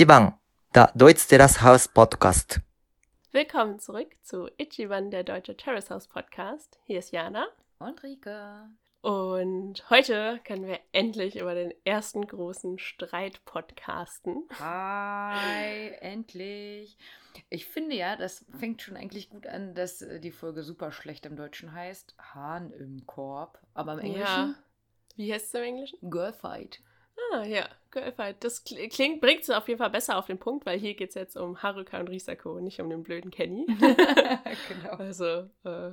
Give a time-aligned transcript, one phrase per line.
[0.00, 0.32] Ichiban,
[0.74, 2.62] der Deutsch Terrace House Podcast.
[3.32, 6.78] Willkommen zurück zu Ichiban, der Deutsche Terrace House Podcast.
[6.86, 7.46] Hier ist Jana.
[7.78, 8.70] Und Rike.
[9.02, 14.48] Und heute können wir endlich über den ersten großen Streit podcasten.
[14.58, 16.96] Hi, endlich.
[17.50, 21.26] Ich finde ja, das fängt schon eigentlich gut an, dass äh, die Folge super schlecht
[21.26, 22.14] im Deutschen heißt.
[22.18, 23.58] Hahn im Korb.
[23.74, 24.24] Aber im Englischen?
[24.24, 24.54] Ja.
[25.16, 26.10] Wie heißt es im Englischen?
[26.10, 26.80] Girlfight.
[27.34, 28.42] Ah, ja, Girlfight.
[28.44, 31.10] Das kl- klingt, bringt es auf jeden Fall besser auf den Punkt, weil hier geht
[31.10, 33.66] es jetzt um Haruka und Risako, nicht um den blöden Kenny.
[34.68, 34.90] genau.
[34.98, 35.92] Also, äh,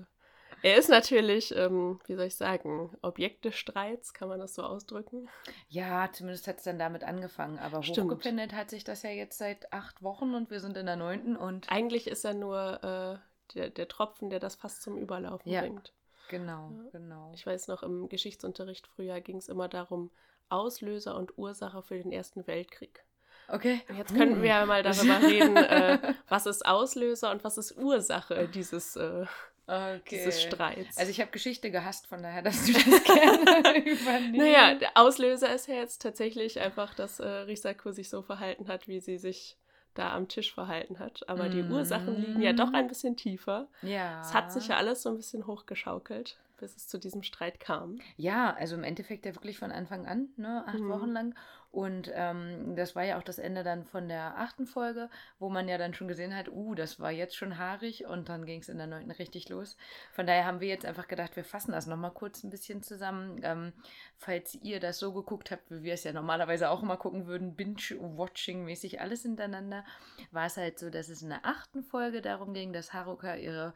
[0.63, 4.63] er ist natürlich, ähm, wie soll ich sagen, Objekt des Streits, kann man das so
[4.63, 5.29] ausdrücken?
[5.69, 7.59] Ja, zumindest hat es dann damit angefangen.
[7.59, 8.05] Aber Stimmt.
[8.11, 11.35] hochgependelt hat sich das ja jetzt seit acht Wochen und wir sind in der neunten
[11.35, 11.71] und.
[11.71, 15.61] Eigentlich ist er nur äh, der, der Tropfen, der das fast zum Überlaufen Ja.
[15.61, 15.93] bringt.
[16.29, 16.89] Genau, Ja.
[16.91, 17.31] genau.
[17.35, 20.11] Ich weiß noch, im Geschichtsunterricht früher ging es immer darum,
[20.49, 23.03] Auslöser und Ursache für den Ersten Weltkrieg.
[23.49, 23.81] Okay.
[23.97, 28.49] Jetzt könnten wir ja mal darüber reden, äh, was ist Auslöser und was ist Ursache
[28.49, 29.25] dieses, äh,
[29.67, 30.01] okay.
[30.11, 30.97] dieses Streits.
[30.97, 34.37] Also ich habe Geschichte gehasst, von daher, dass du das gerne übernimmst.
[34.37, 38.87] naja, der Auslöser ist ja jetzt tatsächlich einfach, dass äh, Risako sich so verhalten hat,
[38.87, 39.57] wie sie sich
[39.97, 41.27] da am Tisch verhalten hat.
[41.29, 41.71] Aber die Mhm.
[41.71, 43.67] Ursachen liegen ja doch ein bisschen tiefer.
[43.81, 44.21] Ja.
[44.21, 47.99] Es hat sich ja alles so ein bisschen hochgeschaukelt, bis es zu diesem Streit kam.
[48.15, 50.89] Ja, also im Endeffekt ja wirklich von Anfang an, ne, acht Mhm.
[50.89, 51.35] Wochen lang.
[51.77, 55.67] Und ähm, das war ja auch das Ende dann von der achten Folge, wo man
[55.67, 58.69] ja dann schon gesehen hat, uh, das war jetzt schon haarig und dann ging es
[58.69, 59.77] in der neunten richtig los.
[60.11, 63.41] Von daher haben wir jetzt einfach gedacht, wir fassen das nochmal kurz ein bisschen zusammen.
[63.43, 63.73] Ähm,
[64.17, 67.55] falls ihr das so geguckt habt, wie wir es ja normalerweise auch immer gucken würden,
[67.55, 69.85] Binge-Watching-mäßig alles hintereinander,
[70.31, 73.75] war es halt so, dass es in der achten Folge darum ging, dass Haruka ihre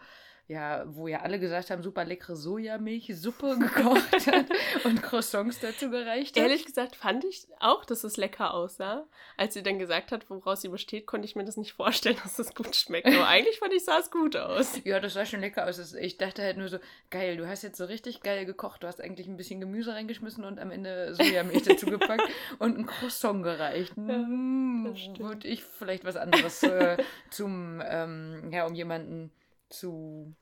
[0.51, 4.47] ja, wo ja alle gesagt haben, super leckere Sojamilchsuppe gekocht hat
[4.83, 6.43] und Croissants dazu gereicht hat.
[6.43, 9.07] Ehrlich gesagt fand ich auch, dass es lecker aussah.
[9.37, 12.37] Als sie dann gesagt hat, woraus sie besteht, konnte ich mir das nicht vorstellen, dass
[12.37, 13.07] es gut schmeckt.
[13.07, 14.79] Aber eigentlich fand ich, sah es gut aus.
[14.83, 15.77] Ja, das sah schon lecker aus.
[15.77, 16.79] Das- Ich dachte halt nur so,
[17.11, 18.83] geil, du hast jetzt so richtig geil gekocht.
[18.83, 22.23] Du hast eigentlich ein bisschen Gemüse reingeschmissen und am Ende Sojamilch dazu gepackt
[22.59, 23.93] und ein Croissant gereicht.
[23.95, 25.19] Mm, das stimmt.
[25.19, 26.97] Würde ich vielleicht was anderes äh,
[27.29, 29.31] zum, ähm, ja, um jemanden
[29.69, 30.35] zu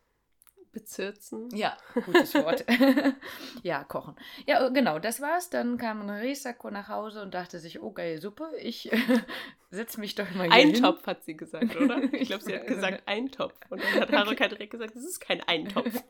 [0.71, 1.49] Bezirzen.
[1.55, 2.65] Ja, gutes Wort.
[3.63, 4.15] ja, kochen.
[4.45, 5.49] Ja, äh, genau, das war's.
[5.49, 8.91] Dann kam Risako nach Hause und dachte sich, oh geil, Suppe, ich
[9.71, 10.75] setze mich doch mal hier hin.
[10.75, 12.01] Eintopf hat sie gesagt, oder?
[12.13, 13.53] Ich glaube, sie hat gesagt Eintopf.
[13.69, 16.03] Und dann hat Haruka direkt gesagt, das ist kein Eintopf.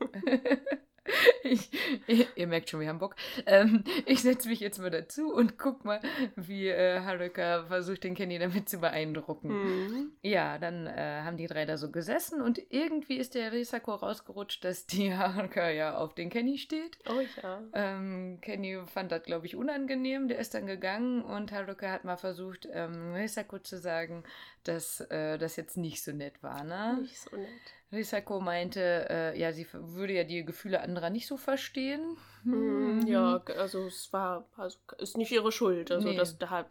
[1.42, 1.70] Ich,
[2.06, 3.16] ihr, ihr merkt schon, wir haben Bock.
[3.46, 6.00] Ähm, ich setze mich jetzt mal dazu und guck mal,
[6.36, 9.48] wie äh, Haruka versucht, den Kenny damit zu beeindrucken.
[9.48, 10.12] Hm.
[10.22, 14.64] Ja, dann äh, haben die drei da so gesessen und irgendwie ist der Risako rausgerutscht,
[14.64, 16.98] dass die Haruka ja auf den Kenny steht.
[17.08, 17.62] Oh ja.
[17.72, 20.28] Ähm, Kenny fand das, glaube ich, unangenehm.
[20.28, 24.24] Der ist dann gegangen und Haruka hat mal versucht, ähm, Risako zu sagen,
[24.64, 26.64] dass äh, das jetzt nicht so nett war.
[26.64, 26.98] Ne?
[27.00, 27.48] Nicht so nett.
[27.92, 32.16] Risako meinte, äh, ja, sie würde ja die Gefühle anderer nicht so verstehen.
[32.44, 35.90] Hm, ja, also es war, also ist nicht ihre Schuld.
[35.90, 36.16] Also Nee.
[36.16, 36.66] das da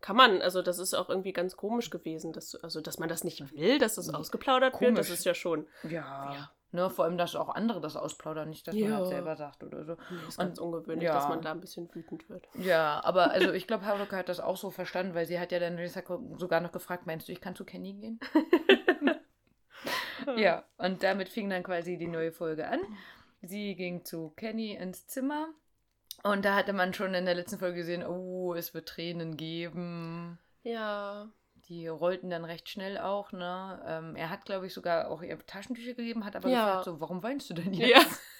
[0.00, 3.24] kann man, also das ist auch irgendwie ganz komisch gewesen, dass, also dass man das
[3.24, 5.18] nicht will, dass das ausgeplaudert wird, das komisch.
[5.18, 6.32] ist ja schon Ja.
[6.34, 6.50] Ja.
[6.72, 8.96] Ne, vor allem, dass auch andere das ausplaudern, nicht, dass man Ja.
[8.98, 9.96] halt selber sagt oder so.
[10.08, 11.14] nee, ist Und- ganz ungewöhnlich, ja.
[11.14, 12.46] dass man da ein bisschen wütend wird.
[12.54, 15.58] Ja, aber also ich glaube, Haruka hat das auch so verstanden, weil sie hat ja
[15.58, 18.20] dann Risako sogar noch gefragt, meinst du, ich kann zu Kenny gehen?
[20.36, 22.80] Ja, und damit fing dann quasi die neue Folge an.
[23.42, 25.48] Sie ging zu Kenny ins Zimmer
[26.22, 30.38] und da hatte man schon in der letzten Folge gesehen, oh, es wird Tränen geben.
[30.62, 31.28] Ja.
[31.68, 33.80] Die rollten dann recht schnell auch, ne?
[33.86, 36.66] Ähm, er hat, glaube ich, sogar auch ihr Taschentücher gegeben, hat aber Ja.
[36.66, 38.20] gefragt, so, warum weinst du denn jetzt?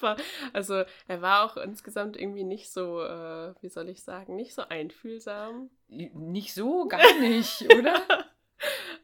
[0.00, 0.16] Ja.
[0.52, 4.62] Also er war auch insgesamt irgendwie nicht so, äh, wie soll ich sagen, nicht so
[4.62, 5.70] einfühlsam.
[5.88, 7.94] Nicht so, gar nicht, oder?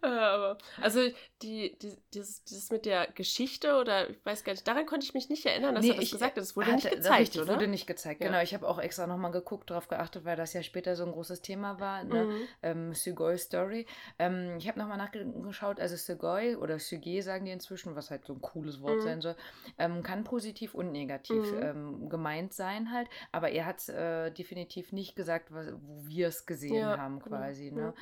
[0.04, 1.00] Äh, Aber, also
[1.42, 5.14] die, die, dieses, dieses mit der Geschichte oder ich weiß gar nicht, daran konnte ich
[5.14, 6.42] mich nicht erinnern, dass Nee, er das ich, gesagt hat.
[6.42, 7.54] Das wurde Hatte- nicht gezeigt, richtig, oder?
[7.54, 8.26] wurde nicht gezeigt, Ja.
[8.28, 8.40] genau.
[8.42, 11.42] Ich habe auch extra nochmal geguckt, darauf geachtet, weil das ja später so ein großes
[11.42, 12.24] Thema war, ne?
[12.24, 12.40] Mhm.
[12.62, 13.86] ähm, Sugoi Story.
[14.18, 18.34] Ähm, ich habe nochmal nachgeschaut, also Sugoi oder Suge sagen die inzwischen, was halt so
[18.34, 19.02] ein cooles Wort Mhm.
[19.02, 19.36] sein soll,
[19.78, 21.62] ähm, kann positiv und negativ Mhm.
[21.62, 26.46] ähm, gemeint sein halt, aber er hat äh, definitiv nicht gesagt, was, wo wir es
[26.46, 27.36] gesehen Ja, haben genau.
[27.36, 27.70] quasi.
[27.70, 27.94] Ne?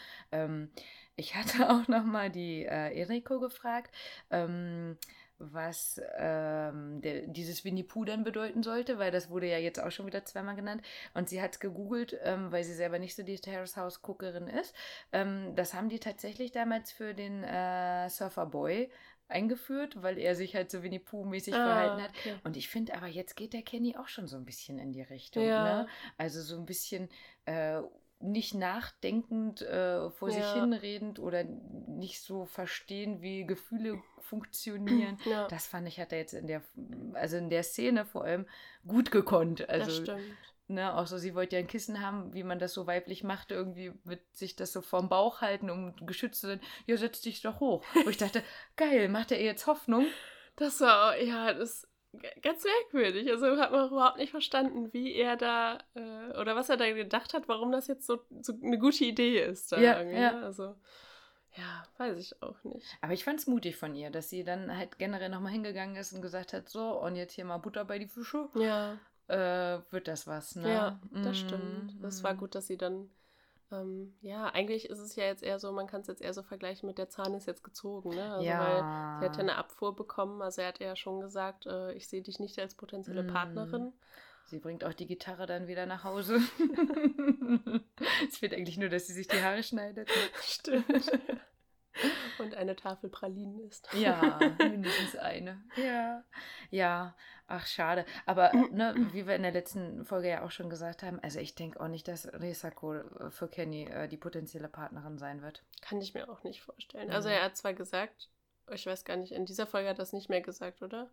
[1.23, 3.95] Ich hatte auch nochmal die äh, Eriko gefragt,
[4.31, 4.97] ähm,
[5.39, 9.91] was ähm, der, dieses Winnie Pooh dann bedeuten sollte, weil das wurde ja jetzt auch
[9.91, 10.83] schon wieder zweimal genannt.
[11.15, 14.47] Und sie hat es gegoogelt, ähm, weil sie selber nicht so die Terrace House Guckerin
[14.49, 14.75] ist.
[15.13, 18.91] Ähm, das haben die tatsächlich damals für den äh, Surfer Boy
[19.29, 22.11] eingeführt, weil er sich halt so Winnie Pooh-mäßig Ah, verhalten hat.
[22.11, 22.35] okay.
[22.45, 25.03] Und ich finde aber, jetzt geht der Kenny auch schon so ein bisschen in die
[25.03, 25.43] Richtung.
[25.45, 25.65] Ja.
[25.83, 25.89] Ne?
[26.19, 27.09] Also so ein bisschen
[27.47, 27.81] äh,
[28.23, 30.63] nicht nachdenkend äh, vor sich Ja.
[30.63, 35.19] hinredend oder nicht so verstehen, wie Gefühle funktionieren.
[35.25, 36.63] Ja, Das fand ich, hat er jetzt in der,
[37.15, 38.47] also in der Szene vor allem
[38.87, 39.61] gut gekonnt.
[39.61, 40.23] das Also, stimmt.
[40.69, 43.51] ne, auch so, sie wollte ja ein Kissen haben, wie man das so weiblich macht,
[43.51, 46.61] irgendwie mit sich das so vorm Bauch halten, um geschützt zu sein.
[46.87, 47.85] Ja, setz dich doch hoch.
[48.05, 48.43] Wo ich dachte,
[48.77, 50.07] geil, macht er ihr jetzt Hoffnung?
[50.57, 51.89] Das war, ja, das
[52.43, 53.31] ganz merkwürdig.
[53.31, 57.35] Also hat man überhaupt nicht verstanden, wie er da, äh, oder was er da gedacht
[57.35, 59.73] hat, warum das jetzt so, so eine gute Idee ist.
[59.73, 60.31] Ja, irgendwie, ja.
[60.31, 60.43] ne?
[60.45, 60.77] Also,
[61.57, 62.99] ja, weiß ich auch nicht.
[63.01, 66.13] Aber ich fand es mutig von ihr, dass sie dann halt generell nochmal hingegangen ist
[66.13, 68.49] und gesagt hat, so, und jetzt hier mal Butter bei die Fische.
[68.55, 68.99] Ja,
[69.29, 70.69] Äh, wird das was, ne?
[70.69, 71.95] ja, das Mm, stimmt.
[72.03, 73.11] Das war gut, dass sie dann,
[73.73, 76.43] ähm, ja, eigentlich ist es ja jetzt eher so, man kann es jetzt eher so
[76.43, 78.25] vergleichen mit der Zahn ist jetzt gezogen, ne?
[78.25, 79.17] Also, weil ja.
[79.19, 82.23] sie hat ja eine Abfuhr bekommen, also er hat ja schon gesagt, äh, ich sehe
[82.23, 83.33] dich nicht als potenzielle Mm.
[83.33, 83.93] Partnerin.
[84.45, 86.37] Sie bringt auch die Gitarre dann wieder nach Hause.
[88.29, 90.11] es fehlt eigentlich nur, dass sie sich die Haare schneidet.
[90.43, 91.11] Stimmt.
[92.39, 93.89] Und eine Tafel Pralinen ist.
[93.95, 95.63] Ja, mindestens eine.
[95.77, 96.25] Ja.
[96.71, 97.15] Ja,
[97.47, 98.05] ach schade.
[98.27, 101.55] Aber ne, wie wir in der letzten Folge ja auch schon gesagt haben, also ich
[101.55, 105.63] denke auch nicht, dass Risako äh, für Kenny äh, die potenzielle Partnerin sein wird.
[105.83, 107.11] Kann ich mir auch nicht vorstellen.
[107.11, 107.35] Also Mhm.
[107.35, 108.29] er hat zwar gesagt,
[108.71, 111.11] ich weiß gar nicht, in dieser Folge hat er das nicht mehr gesagt, oder?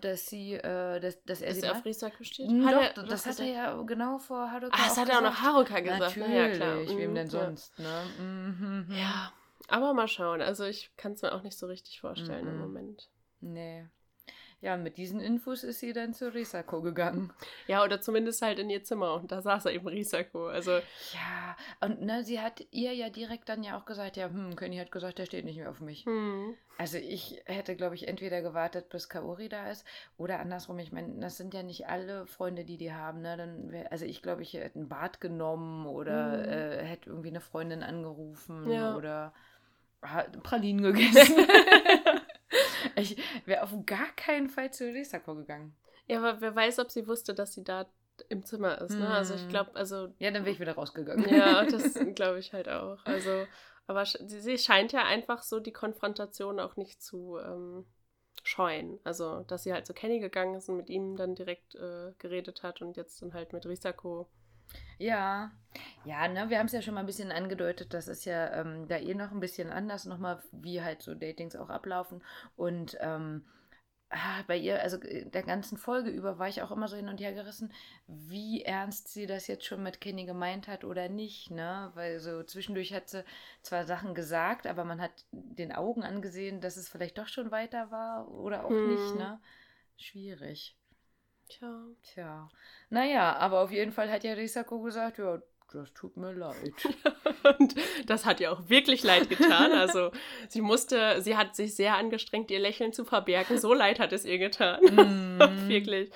[0.00, 2.48] Dass sie, äh, dass, dass er Dass sie er auf Risako steht?
[2.48, 5.18] Hm, Hat Doch, er das hat er ja genau vor Haruka Ah, das hat er
[5.18, 5.42] auch noch.
[5.42, 6.00] Haruka gesagt.
[6.16, 6.76] Natürlich, Na ja, klar.
[6.88, 7.30] wem Mhm, denn ja.
[7.30, 8.02] sonst, ne?
[8.18, 8.86] Mhm.
[8.90, 9.30] Ja,
[9.68, 10.40] aber mal schauen.
[10.42, 12.60] Also ich kann es mir auch nicht so richtig vorstellen im Mhm.
[12.60, 13.08] Moment.
[13.40, 13.86] Nee.
[14.60, 17.32] Ja, mit diesen Infos ist sie dann zu Risako gegangen.
[17.66, 20.46] Ja, oder zumindest halt in ihr Zimmer und da saß er eben Risako.
[20.46, 20.70] Also
[21.12, 24.76] Ja, und ne, sie hat ihr ja direkt dann ja auch gesagt, ja, hm, Kenny
[24.76, 26.04] hat gesagt, der steht nicht mehr auf mich.
[26.06, 29.84] hm, Also ich hätte, glaube ich, entweder gewartet, bis Kaori da ist
[30.16, 30.78] oder andersrum.
[30.78, 33.20] Ich meine, das sind ja nicht alle Freunde, die die haben.
[33.20, 33.36] Ne?
[33.36, 36.44] Dann wär, also ich glaube, ich hätte ein Bad genommen oder Mhm.
[36.44, 38.94] äh, hätte irgendwie eine Freundin angerufen Ja.
[38.96, 39.34] oder
[40.42, 41.46] Pralinen gegessen.
[42.96, 43.16] ich
[43.46, 45.74] wäre auf gar keinen Fall zu Risako gegangen.
[46.08, 47.86] ja, aber wer weiß, ob sie wusste, dass sie da
[48.28, 48.98] im Zimmer ist.
[48.98, 49.08] Ne?
[49.08, 49.48] Also ich Hm.
[49.48, 51.28] glaube, also Ja, dann wäre ich wieder rausgegangen.
[51.28, 52.98] Ja, das glaube ich halt auch.
[53.04, 53.46] Also,
[53.86, 57.86] aber sie scheint ja einfach so die Konfrontation auch nicht zu ähm,
[58.44, 58.98] scheuen.
[59.04, 62.62] Also, dass sie halt zu Kenny gegangen ist und mit ihm dann direkt äh, geredet
[62.62, 64.28] hat und jetzt dann halt mit Risako.
[64.98, 65.50] Ja,
[66.04, 68.86] ja, ne, wir haben es ja schon mal ein bisschen angedeutet, das ist ja ähm,
[68.88, 72.22] da eh noch ein bisschen anders, nochmal, wie halt so Datings auch ablaufen.
[72.56, 73.44] Und ähm,
[74.10, 77.08] ah, bei ihr, also äh, der ganzen Folge über, war ich auch immer so hin
[77.08, 77.72] und her gerissen,
[78.08, 81.90] wie ernst sie das jetzt schon mit Kenny gemeint hat oder nicht, ne?
[81.94, 83.24] Weil so zwischendurch hat sie
[83.62, 87.90] zwar Sachen gesagt, aber man hat den Augen angesehen, dass es vielleicht doch schon weiter
[87.90, 88.88] war oder auch Hm.
[88.88, 89.40] nicht, ne?
[89.96, 90.76] Schwierig.
[91.58, 91.84] Tja.
[92.02, 92.48] Tja,
[92.90, 95.40] naja, aber auf jeden Fall hat ja Risako gesagt, ja,
[95.72, 96.74] das tut mir leid.
[97.58, 97.74] Und
[98.06, 99.72] das hat ihr auch wirklich leid getan.
[99.72, 100.10] Also,
[100.48, 103.58] sie musste, sie hat sich sehr angestrengt, ihr Lächeln zu verbergen.
[103.58, 104.80] So leid hat es ihr getan.
[104.82, 105.38] Mhm.
[105.68, 106.10] wirklich.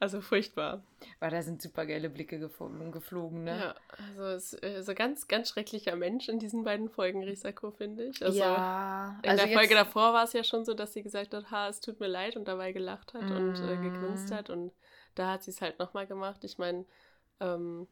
[0.00, 0.82] Also furchtbar.
[1.18, 3.58] Weil da sind super geile Blicke geflogen, geflogen ne?
[3.58, 7.70] Ja, also es ist äh, so ganz, ganz schrecklicher Mensch in diesen beiden Folgen, Risako,
[7.70, 8.24] finde ich.
[8.24, 11.34] Also, ja, In also der Folge davor war es ja schon so, dass sie gesagt
[11.34, 14.34] hat, ha, es tut mir leid und dabei gelacht hat und äh, gegrinst Mm.
[14.34, 14.72] hat und
[15.14, 16.44] da hat sie es halt nochmal gemacht.
[16.44, 16.86] Ich meine,
[17.40, 17.86] ähm,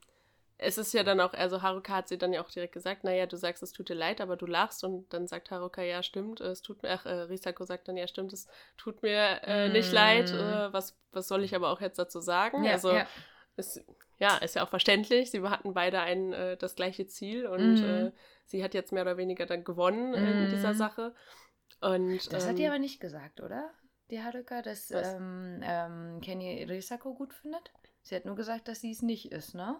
[0.58, 3.26] es ist ja dann auch, also Haruka hat sie dann ja auch direkt gesagt, naja,
[3.26, 6.40] du sagst, es tut dir leid, aber du lachst und dann sagt Haruka, ja, stimmt,
[6.40, 9.92] es tut mir, ach, äh, Risako sagt dann, ja, stimmt, es tut mir äh, nicht
[9.92, 9.94] Mm.
[9.94, 12.64] leid, äh, was, was soll ich aber auch jetzt dazu sagen?
[12.64, 13.06] ja, also, ja.
[13.56, 13.80] ist,
[14.18, 15.30] ja, ist ja auch verständlich.
[15.30, 18.08] Sie hatten beide ein, äh, das gleiche Ziel und Mhm.
[18.08, 18.12] äh,
[18.46, 20.48] sie hat jetzt mehr oder weniger dann gewonnen in Mhm.
[20.50, 21.14] dieser Sache.
[21.80, 23.70] Und, Das ähm, hat die aber nicht gesagt, oder?
[24.10, 27.70] Die Haruka, dass ähm, ähm, Kenny Risako gut findet?
[28.02, 29.76] Sie hat nur gesagt, dass sie es nicht ist, ne?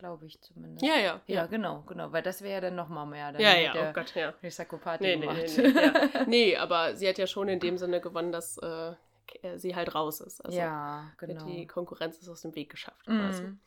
[0.00, 0.84] Glaube ich zumindest.
[0.84, 1.20] Ja, ja.
[1.26, 3.32] Ja, genau, genau, weil das wäre ja dann nochmal mehr.
[3.32, 4.32] Dann Ja, ja, der oh Gott, ja.
[4.32, 5.42] Party Nee, nee, gemacht.
[5.56, 6.24] nee, nee, ja.
[6.26, 8.94] nee, aber sie hat ja schon in dem Sinne gewonnen, dass äh,
[9.42, 10.40] äh, sie halt raus ist.
[10.44, 11.44] Also ja, genau.
[11.44, 13.42] die Konkurrenz ist aus dem Weg geschafft quasi.
[13.42, 13.60] Mhm.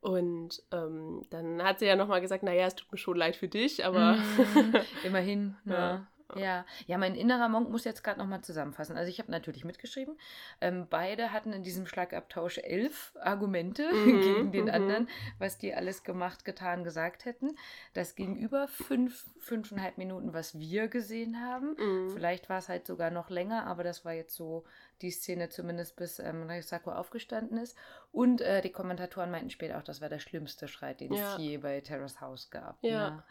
[0.00, 3.48] Und ähm, dann hat sie ja nochmal gesagt, naja, es tut mir schon leid für
[3.48, 6.06] dich, aber Mhm, Immerhin, ne?
[6.36, 6.44] Ja.
[6.44, 6.66] Ja.
[6.86, 8.96] ja, mein innerer Monk muss jetzt gerade nochmal zusammenfassen.
[8.96, 10.18] Also ich habe natürlich mitgeschrieben.
[10.60, 14.70] Ähm, beide hatten in diesem Schlagabtausch elf Argumente Mhm, gegen den mhm.
[14.70, 17.56] anderen, was die alles gemacht, getan, gesagt hätten.
[17.92, 21.76] Das ging über fünf, fünfeinhalb Minuten, was wir gesehen haben.
[21.78, 22.10] Mhm.
[22.10, 24.64] Vielleicht war es halt sogar noch länger, aber das war jetzt so
[25.02, 27.76] die Szene zumindest, bis ähm, Risako aufgestanden ist.
[28.12, 31.34] Und äh, die Kommentatoren meinten später auch, das war der schlimmste Schreit, den Ja.
[31.34, 32.82] es je bei Terrace House gab.
[32.82, 33.10] Ja.
[33.10, 33.22] Ne?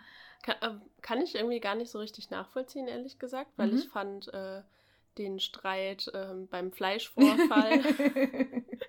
[0.44, 3.78] Kann, ähm, kann ich irgendwie gar nicht so richtig nachvollziehen, ehrlich gesagt, weil Mhm.
[3.78, 4.62] ich fand äh,
[5.18, 7.86] den Streit ähm, beim Fleischvorfall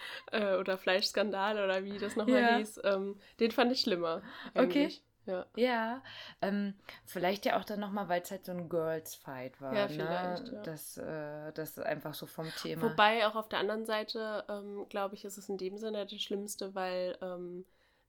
[0.32, 2.58] äh, oder Fleischskandal oder wie das nochmal Ja.
[2.58, 4.22] hieß, ähm, den fand ich schlimmer.
[4.54, 4.86] Okay.
[4.86, 5.02] eigentlich.
[5.26, 5.46] Ja.
[5.54, 6.02] Ja,
[6.40, 6.74] ähm,
[7.06, 9.74] vielleicht ja auch dann nochmal, weil es halt so ein Girls-Fight war.
[9.74, 9.88] Ja, ne?
[9.88, 10.62] vielleicht, ja.
[10.64, 12.82] Das, äh, das einfach so vom Thema.
[12.90, 16.20] Wobei auch auf der anderen Seite, ähm, glaube ich, ist es in dem Sinne das
[16.20, 17.64] Schlimmste, weil ähm,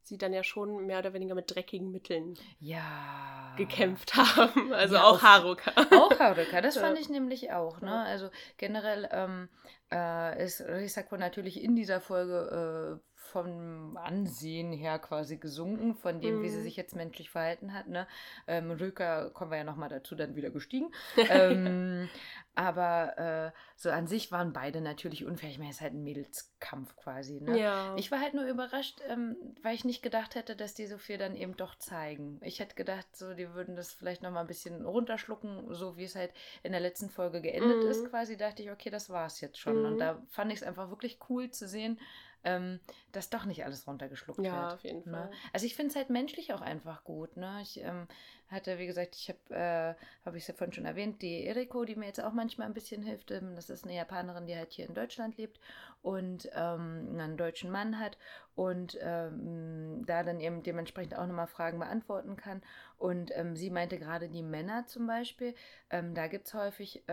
[0.07, 3.53] sie dann ja schon mehr oder weniger mit dreckigen Mitteln ja.
[3.57, 4.73] gekämpft haben.
[4.73, 5.71] Also Ja, auch auf- Haruka.
[5.91, 7.81] Auch Haruka, das fand ich nämlich auch.
[7.81, 7.91] Ne?
[8.03, 9.49] Also generell ähm,
[9.91, 16.39] äh, ist Risako natürlich in dieser Folge äh, vom Ansehen her quasi gesunken, von dem,
[16.41, 16.63] wie sie Mhm.
[16.63, 17.87] sich jetzt menschlich verhalten hat.
[17.87, 18.07] Ne?
[18.47, 20.93] Ähm, Röka, kommen wir ja nochmal dazu, dann wieder gestiegen.
[21.29, 22.09] ähm,
[22.53, 25.49] aber äh, so an sich waren beide natürlich unfair.
[25.49, 27.41] Ich meine, es ist halt ein Mädelskampf quasi.
[27.41, 27.57] Ne?
[27.57, 27.95] Ja.
[27.97, 31.17] Ich war halt nur überrascht, ähm, weil ich nicht gedacht hätte, dass die so viel
[31.17, 32.39] dann eben doch zeigen.
[32.43, 36.03] Ich hätte gedacht, so die würden das vielleicht noch mal ein bisschen runterschlucken, so wie
[36.03, 37.89] es halt in der letzten Folge geendet Mhm.
[37.89, 38.05] ist.
[38.11, 39.83] Quasi dachte ich, okay, das war es jetzt schon.
[39.83, 39.97] Und Mhm.
[39.97, 41.99] da fand ich es einfach wirklich cool zu sehen,
[42.43, 42.79] ähm,
[43.11, 44.73] dass doch nicht alles runtergeschluckt ja, wird.
[44.73, 45.11] auf jeden Ne?
[45.11, 45.31] Fall.
[45.53, 47.37] Also ich finde es halt menschlich auch einfach gut.
[47.37, 47.59] Ne?
[47.61, 48.07] Ich ähm,
[48.47, 49.95] hatte, wie gesagt, ich habe, äh,
[50.25, 52.73] habe ich es ja vorhin schon erwähnt, die Eriko, die mir jetzt auch manchmal ein
[52.73, 53.31] bisschen hilft.
[53.31, 55.59] Ähm, das ist eine Japanerin, die halt hier in Deutschland lebt
[56.01, 58.17] und ähm, einen deutschen Mann hat
[58.55, 62.61] und ähm, da dann eben dementsprechend auch nochmal Fragen beantworten kann.
[62.97, 65.55] Und sie meinte gerade die Männer zum Beispiel,
[65.89, 67.03] da gibt es häufig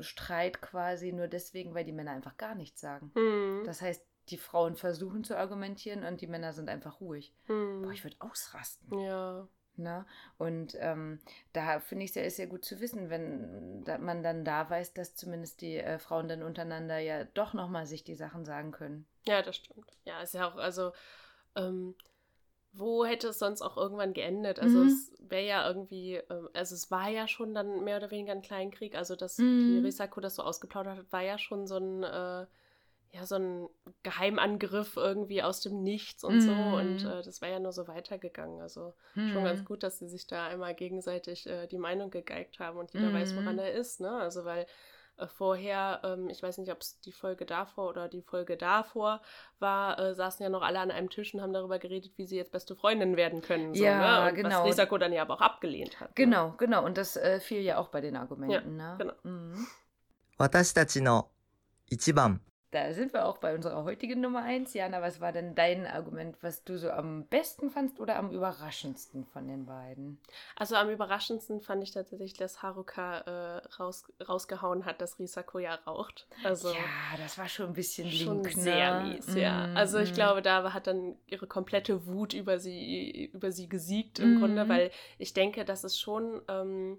[0.00, 3.12] Streit quasi nur deswegen, weil die Männer einfach gar nichts sagen.
[3.14, 3.62] Hm.
[3.64, 7.34] Das heißt, die Frauen versuchen zu argumentieren und die Männer sind einfach ruhig.
[7.46, 7.82] Hm.
[7.82, 8.92] Boah, ich würde ausrasten.
[8.98, 9.46] ja.
[9.76, 10.04] Ne?
[10.38, 11.20] Und ähm,
[11.52, 14.68] da finde ich es ja, ist ja gut zu wissen, wenn da, man dann da
[14.68, 18.72] weiß, dass zumindest die äh, Frauen dann untereinander ja doch nochmal sich die Sachen sagen
[18.72, 19.06] können.
[19.24, 19.86] Ja, das stimmt.
[20.04, 20.90] Ja, ist ja auch, also,
[21.54, 21.94] ähm,
[22.72, 24.58] wo hätte es sonst auch irgendwann geendet?
[24.58, 24.86] Also Mhm.
[24.86, 28.42] es wäre ja irgendwie, ähm, also es war ja schon dann mehr oder weniger ein
[28.42, 28.96] Kleinkrieg.
[28.96, 29.60] Also dass Mhm.
[29.66, 32.46] die Risako das so ausgeplaudert hat, war ja schon so ein, äh,
[33.11, 33.67] ja, so ein
[34.01, 36.51] Geheimangriff irgendwie aus dem Nichts und so.
[36.51, 36.73] Mhm.
[36.73, 38.59] Und äh, das wäre ja nur so weitergegangen.
[38.61, 39.43] Also schon Hm.
[39.43, 43.13] ganz gut, dass sie sich da einmal gegenseitig äh, die Meinung gegeigt haben und jeder
[43.13, 43.59] weiß, woran Mhm.
[43.59, 44.09] er ist, ne?
[44.11, 44.65] Also weil
[45.17, 49.21] äh, vorher, ähm, ich weiß nicht, ob es die Folge davor oder die Folge davor
[49.59, 52.35] war, äh, saßen ja noch alle an einem Tisch und haben darüber geredet, wie sie
[52.37, 53.75] jetzt beste Freundinnen werden können.
[53.75, 54.29] So, Ja, ne?
[54.31, 54.61] und genau.
[54.61, 56.09] Was Risako dann ja aber auch abgelehnt hat.
[56.09, 56.13] Ne?
[56.15, 56.83] Genau, genau.
[56.83, 58.75] Und das äh, fiel ja auch bei den Argumenten.
[58.75, 58.95] ne?
[58.97, 59.13] genau.
[59.21, 59.67] Mhm.
[60.39, 61.29] 私たちの
[61.91, 64.74] 一番 da sind wir auch bei unserer heutigen Nummer 1.
[64.74, 69.24] Jana, was war denn dein Argument, was du so am besten fandst oder am überraschendsten
[69.24, 70.20] von den beiden?
[70.54, 75.76] Also am überraschendsten fand ich tatsächlich, dass Haruka äh, raus, rausgehauen hat, dass Risako ja
[75.76, 76.26] raucht.
[76.44, 78.62] Also ja, das war schon ein bisschen schon link, ne?
[78.62, 79.68] sehr mies, ja.
[79.68, 80.14] Mm, Also ich mm.
[80.14, 84.38] glaube, da hat dann ihre komplette Wut über sie, über sie gesiegt im Mhm.
[84.40, 86.98] Grunde, weil ich denke, das ist schon ähm,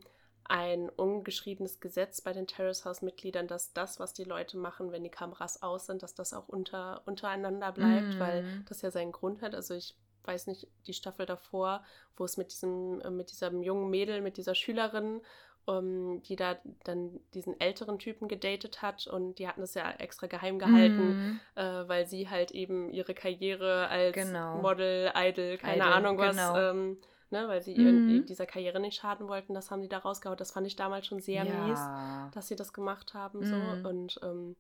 [0.50, 5.10] ein ungeschriebenes Gesetz bei den Terrace House-Mitgliedern, dass das, was die Leute machen, wenn die
[5.12, 8.20] Kameras aus sind, dass das auch unter, untereinander bleibt, Mhm.
[8.20, 9.56] weil das ja seinen Grund hat.
[9.56, 11.84] Also ich weiß nicht, die Staffel davor,
[12.18, 15.22] wo es mit diesem, äh, mit diesem jungen Mädel, mit dieser Schülerin,
[15.68, 20.26] ähm, die da dann diesen älteren Typen gedatet hat und die hatten es ja extra
[20.28, 21.40] geheim gehalten, Mhm.
[21.56, 24.58] äh, weil sie halt eben ihre Karriere als Genau.
[24.58, 26.58] Model, Idol, keine Idol, Ahnung was, genau.
[26.58, 26.98] ähm,
[27.32, 28.26] ne, weil sie Mhm.
[28.26, 30.38] dieser Karriere nicht schaden wollten, das haben die da rausgehauen.
[30.38, 32.30] Das fand ich damals schon sehr mies, ja.
[32.34, 33.40] dass sie das gemacht haben.
[33.40, 33.46] Mhm.
[33.46, 33.90] So.
[33.90, 34.56] Und ähm,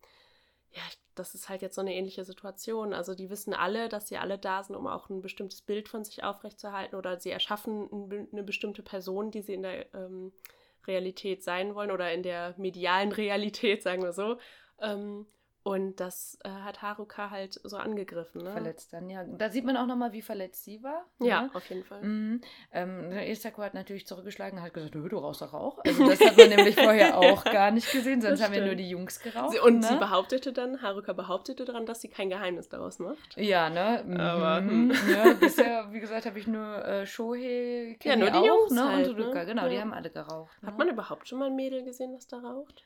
[0.71, 0.81] ja,
[1.15, 2.93] das ist halt jetzt so eine ähnliche Situation.
[2.93, 6.03] Also die wissen alle, dass sie alle da sind, um auch ein bestimmtes Bild von
[6.03, 10.31] sich aufrechtzuerhalten oder sie erschaffen eine bestimmte Person, die sie in der ähm,
[10.88, 14.38] Realität sein wollen oder in der medialen Realität, sagen wir so.
[14.79, 15.25] Ähm,
[15.63, 18.43] und das äh, hat Haruka halt so angegriffen.
[18.43, 18.51] Ne?
[18.51, 19.23] Verletzt dann, ja.
[19.25, 21.05] Da sieht man auch nochmal, wie verletzt sie war.
[21.19, 21.51] Ja, ne?
[21.53, 22.01] auf jeden Fall.
[22.01, 22.41] Mhm.
[22.71, 25.79] Ähm, Isako hat natürlich zurückgeschlagen und hat gesagt, "Nö, du rauchst doch auch.
[25.85, 28.89] Also das hat man nämlich vorher auch gar nicht gesehen, sonst haben ja nur die
[28.89, 29.51] Jungs geraucht.
[29.51, 29.87] Sie, und ne?
[29.87, 33.35] sie behauptete dann, Haruka behauptete daran, dass sie kein Geheimnis daraus macht.
[33.35, 34.03] Ja, ne?
[34.05, 34.19] Mhm.
[34.19, 34.91] Aber, hm.
[35.11, 38.91] ja, bisher, wie gesagt, habe ich nur äh, Shohei, Ja, nur die auch, Jungs ne?
[38.91, 39.45] halt, und Rücker, ne?
[39.45, 39.81] genau, die Ja.
[39.81, 40.51] haben alle geraucht.
[40.63, 40.85] Hat ne?
[40.85, 42.83] man überhaupt schon mal ein Mädel gesehen, das da raucht?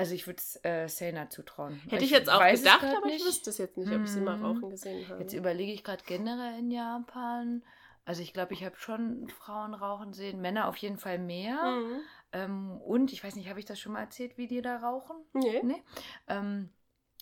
[0.00, 1.78] Also ich würde es äh, Sena zutrauen.
[1.90, 3.26] Hätte ich jetzt auch gedacht, aber ich nicht.
[3.26, 4.44] wüsste es jetzt nicht, ob ich sie mal Mhm.
[4.46, 5.20] rauchen gesehen habe.
[5.20, 7.62] Jetzt überlege ich gerade generell in Japan.
[8.06, 11.72] Also ich glaube, ich habe schon Frauen rauchen sehen, Männer auf jeden Fall mehr.
[11.72, 12.00] Mhm.
[12.32, 15.16] Ähm, und ich weiß nicht, habe ich das schon mal erzählt, wie die da rauchen?
[15.34, 15.60] Nee.
[15.62, 15.82] Nee.
[16.28, 16.70] Ähm,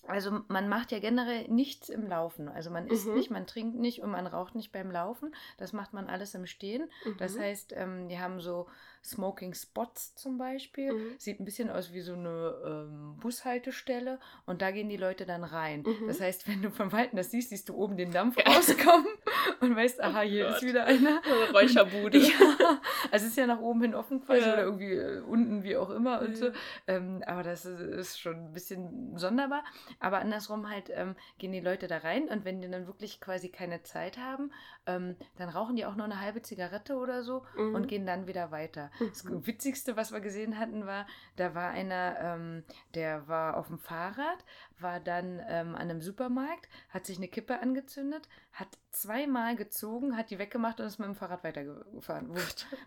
[0.07, 2.49] also man macht ja generell nichts im Laufen.
[2.49, 3.15] Also man isst Mhm.
[3.15, 5.35] nicht, man trinkt nicht und man raucht nicht beim Laufen.
[5.57, 6.89] Das macht man alles im Stehen.
[7.19, 7.41] Das Mhm.
[7.41, 8.69] heißt, ähm, die haben so
[9.05, 10.93] Smoking Spots zum Beispiel.
[10.93, 11.15] Mhm.
[11.19, 15.45] Sieht ein bisschen aus wie so eine ähm, Bushaltestelle und da gehen die Leute dann
[15.45, 15.83] rein.
[15.83, 16.07] Mhm.
[16.07, 19.07] Das heißt, wenn du von Weitem das siehst, siehst du oben den Dampf rauskommen
[19.61, 21.21] und weißt, aha, hier Oh ist wieder einer.
[21.25, 22.19] Eine Räucherbude.
[22.29, 24.55] Ja, also es ist ja nach oben hin offen quasi Ja.
[24.55, 26.47] oder irgendwie äh, unten, wie auch immer und so.
[26.47, 26.53] Ja.
[26.87, 29.65] Ähm, aber das ist, ist schon ein bisschen sonderbar.
[30.01, 33.49] Aber andersrum halt ähm, gehen die Leute da rein und wenn die dann wirklich quasi
[33.49, 34.51] keine Zeit haben,
[34.87, 37.75] ähm, dann rauchen die auch nur eine halbe Zigarette oder so mhm.
[37.75, 38.88] und gehen dann wieder weiter.
[38.99, 39.09] Mhm.
[39.09, 42.65] Das Witzigste, was wir gesehen hatten, war, da war einer, ähm,
[42.95, 44.45] der war auf dem Fahrrad,
[44.79, 50.31] war dann ähm, an einem Supermarkt, hat sich eine Kippe angezündet, hat zweimal gezogen, hat
[50.31, 52.29] die weggemacht und ist mit dem Fahrrad weitergefahren.
[52.29, 52.35] Wo,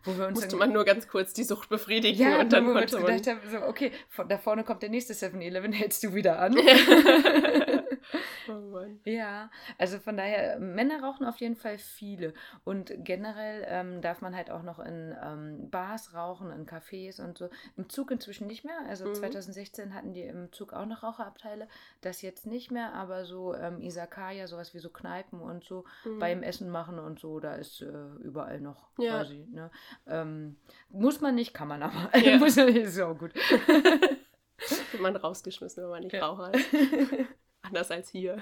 [0.03, 2.74] wo wir uns Musste man nur ganz kurz die Sucht befriedigen ja, und dann wo
[2.74, 6.03] konnte wir uns gedacht haben, so, okay, von, da vorne kommt der nächste 7-Eleven, hältst
[6.03, 6.55] du wieder an.
[8.50, 14.22] oh ja, also von daher, Männer rauchen auf jeden Fall viele und generell ähm, darf
[14.22, 17.50] man halt auch noch in ähm, Bars rauchen, in Cafés und so.
[17.78, 19.16] Im Zug inzwischen nicht mehr, also mhm.
[19.16, 21.68] 2016 hatten die im Zug auch noch Raucherabteile,
[22.02, 26.20] das jetzt nicht mehr, aber so ähm, Isakaya, sowas wie so Kneipen und so mhm.
[26.20, 29.20] beim Essen machen und so, da ist äh, überall noch ja.
[29.20, 29.46] quasi.
[29.52, 29.72] Ne?
[30.08, 30.58] Ähm,
[30.90, 32.18] muss man nicht, kann man aber.
[32.18, 32.38] Ja.
[32.40, 33.34] muss, ist auch gut.
[34.92, 36.26] Wird man rausgeschmissen, wenn man nicht ja.
[36.26, 36.68] Raucher ist.
[37.64, 38.42] Anders als hier.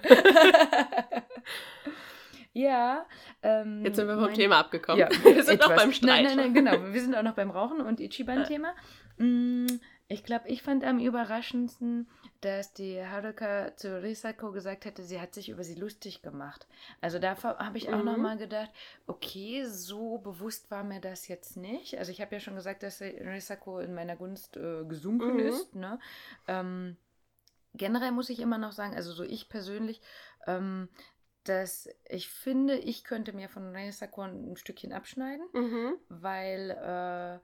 [2.54, 3.06] Ja.
[3.44, 5.00] Ähm, Jetzt sind wir vom mein, Thema abgekommen.
[5.00, 5.70] Ja, wir sind etwas.
[5.70, 6.24] noch beim Streit.
[6.24, 6.94] Nein, nein, nein, genau.
[6.94, 8.74] Wir sind auch noch beim Rauchen und Ichiban-Thema.
[9.18, 9.68] Mm,
[10.08, 12.10] ich glaube, ich fand am überraschendsten,
[12.42, 16.68] dass die Haruka zu Risako gesagt hätte, sie hat sich über sie lustig gemacht.
[17.00, 18.06] Also da habe ich auch mhm.
[18.06, 18.72] nochmal gedacht,
[19.06, 22.00] okay, so bewusst war mir das jetzt nicht.
[22.00, 25.40] Also ich habe ja schon gesagt, dass Risako in meiner Gunst äh, gesunken mhm.
[25.40, 25.76] ist.
[25.76, 26.00] Ne?
[26.48, 26.98] Ähm,
[27.76, 30.02] generell muss ich immer noch sagen, also so ich persönlich,
[30.48, 30.90] ähm,
[31.50, 35.94] dass ich finde, ich könnte mir von Risako ein Stückchen abschneiden, mhm.
[36.10, 37.40] weil äh,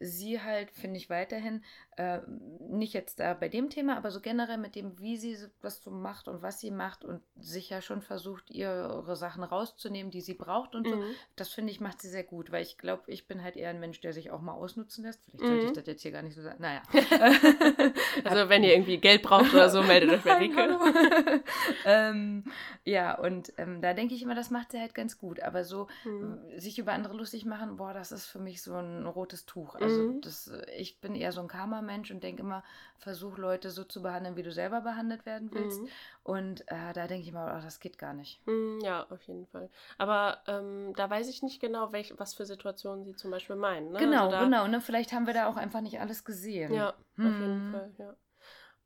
[0.00, 1.62] sie halt, finde ich weiterhin,
[1.96, 2.20] äh,
[2.68, 5.90] nicht jetzt da bei dem Thema, aber so generell mit dem, wie sie was so
[5.90, 10.34] macht und was sie macht und sich ja schon versucht, ihre Sachen rauszunehmen, die sie
[10.34, 11.14] braucht und so, mhm.
[11.36, 13.80] das finde ich, macht sie sehr gut, weil ich glaube, ich bin halt eher ein
[13.80, 15.22] Mensch, der sich auch mal ausnutzen lässt.
[15.24, 15.68] Vielleicht sollte mhm.
[15.68, 16.60] ich das jetzt hier gar nicht so sagen.
[16.60, 16.82] Naja.
[18.24, 21.42] also, wenn ihr irgendwie Geld braucht oder so, meldet euch bei Rike.
[21.86, 22.44] ähm,
[22.84, 25.88] ja, und ähm, da denke ich immer, das macht sie halt ganz gut, aber so
[26.04, 26.38] mhm.
[26.56, 29.76] sich über andere lustig machen, boah, das ist für mich so ein rotes Tuch.
[29.86, 30.20] Also mhm.
[30.20, 32.62] das, äh, ich bin eher so ein Karma-Mensch und denke immer,
[32.98, 35.80] versuch Leute so zu behandeln, wie du selber behandelt werden willst.
[35.80, 35.88] Mhm.
[36.22, 38.44] Und äh, da denke ich mal, oh, das geht gar nicht.
[38.46, 39.70] Mhm, ja, auf jeden Fall.
[39.98, 43.92] Aber ähm, da weiß ich nicht genau, welch, was für Situationen sie zum Beispiel meinen.
[43.92, 43.98] Ne?
[43.98, 44.66] Genau, also da, genau.
[44.66, 44.80] Ne?
[44.80, 46.72] Vielleicht haben wir da auch einfach nicht alles gesehen.
[46.72, 47.72] Ja, auf jeden mhm.
[47.72, 48.16] Fall, ja.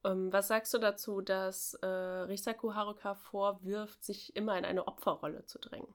[0.05, 5.45] Ähm, was sagst du dazu, dass äh, Risaku Haruka vorwirft, sich immer in eine Opferrolle
[5.45, 5.93] zu drängen?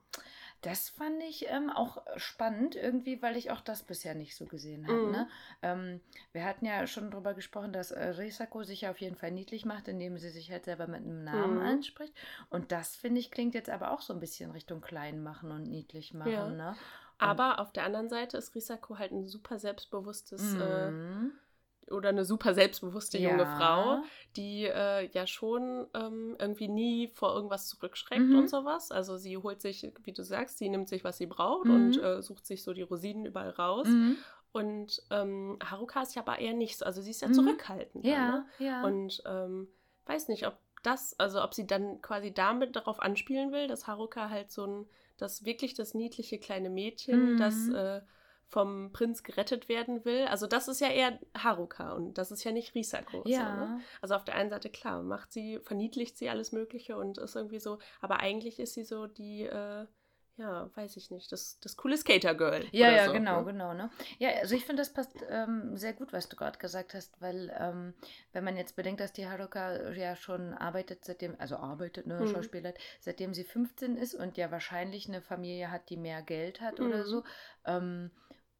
[0.62, 4.86] Das fand ich ähm, auch spannend irgendwie, weil ich auch das bisher nicht so gesehen
[4.86, 5.06] habe.
[5.06, 5.10] Mhm.
[5.12, 5.28] Ne?
[5.62, 6.00] Ähm,
[6.32, 9.64] wir hatten ja schon darüber gesprochen, dass äh, Risako sich ja auf jeden Fall niedlich
[9.64, 11.66] macht, indem sie sich halt selber mit einem Namen mhm.
[11.66, 12.14] anspricht.
[12.50, 15.64] Und das, finde ich, klingt jetzt aber auch so ein bisschen Richtung klein machen und
[15.64, 16.32] niedlich machen.
[16.32, 16.48] Ja.
[16.48, 16.76] Ne?
[17.18, 21.32] Aber auf der anderen Seite ist Risako halt ein super selbstbewusstes äh, mhm.
[21.32, 21.45] äh,
[21.90, 23.56] oder eine super selbstbewusste junge ja.
[23.56, 24.02] Frau,
[24.36, 28.38] die äh, ja schon ähm, irgendwie nie vor irgendwas zurückschreckt mhm.
[28.38, 28.90] und sowas.
[28.90, 31.74] Also sie holt sich, wie du sagst, sie nimmt sich, was sie braucht mhm.
[31.74, 33.88] und äh, sucht sich so die Rosinen überall raus.
[33.88, 34.16] Mhm.
[34.52, 37.34] Und ähm, Haruka ist ja aber eher nicht so, also sie ist ja mhm.
[37.34, 38.04] zurückhaltend.
[38.04, 38.46] Ja, ne?
[38.58, 38.84] ja.
[38.84, 39.68] Und ähm,
[40.06, 44.30] weiß nicht, ob das, also ob sie dann quasi damit darauf anspielen will, dass Haruka
[44.30, 44.86] halt so ein,
[45.18, 47.74] das wirklich das niedliche kleine Mädchen, das mhm.
[47.74, 48.00] äh,
[48.48, 50.26] vom Prinz gerettet werden will.
[50.26, 53.22] Also das ist ja eher Haruka und das ist ja nicht Risako.
[53.26, 53.38] Ja.
[53.38, 53.80] So, ne?
[54.00, 57.60] Also auf der einen Seite klar, macht sie, verniedlicht sie alles Mögliche und ist irgendwie
[57.60, 59.86] so, aber eigentlich ist sie so die, äh,
[60.38, 62.66] ja, weiß ich nicht, das, das coole Skater-Girl.
[62.70, 63.52] Ja, ja, so, genau, ne?
[63.52, 63.72] genau.
[63.72, 63.90] Ne?
[64.18, 67.54] Ja, also ich finde, das passt ähm, sehr gut, was du gerade gesagt hast, weil
[67.58, 67.94] ähm,
[68.32, 72.28] wenn man jetzt bedenkt, dass die Haruka ja schon arbeitet, seitdem, also arbeitet, ne, mhm.
[72.28, 76.80] Schauspieler, seitdem sie 15 ist und ja wahrscheinlich eine Familie hat, die mehr Geld hat
[76.80, 76.86] mhm.
[76.86, 77.24] oder so,
[77.64, 78.10] ähm,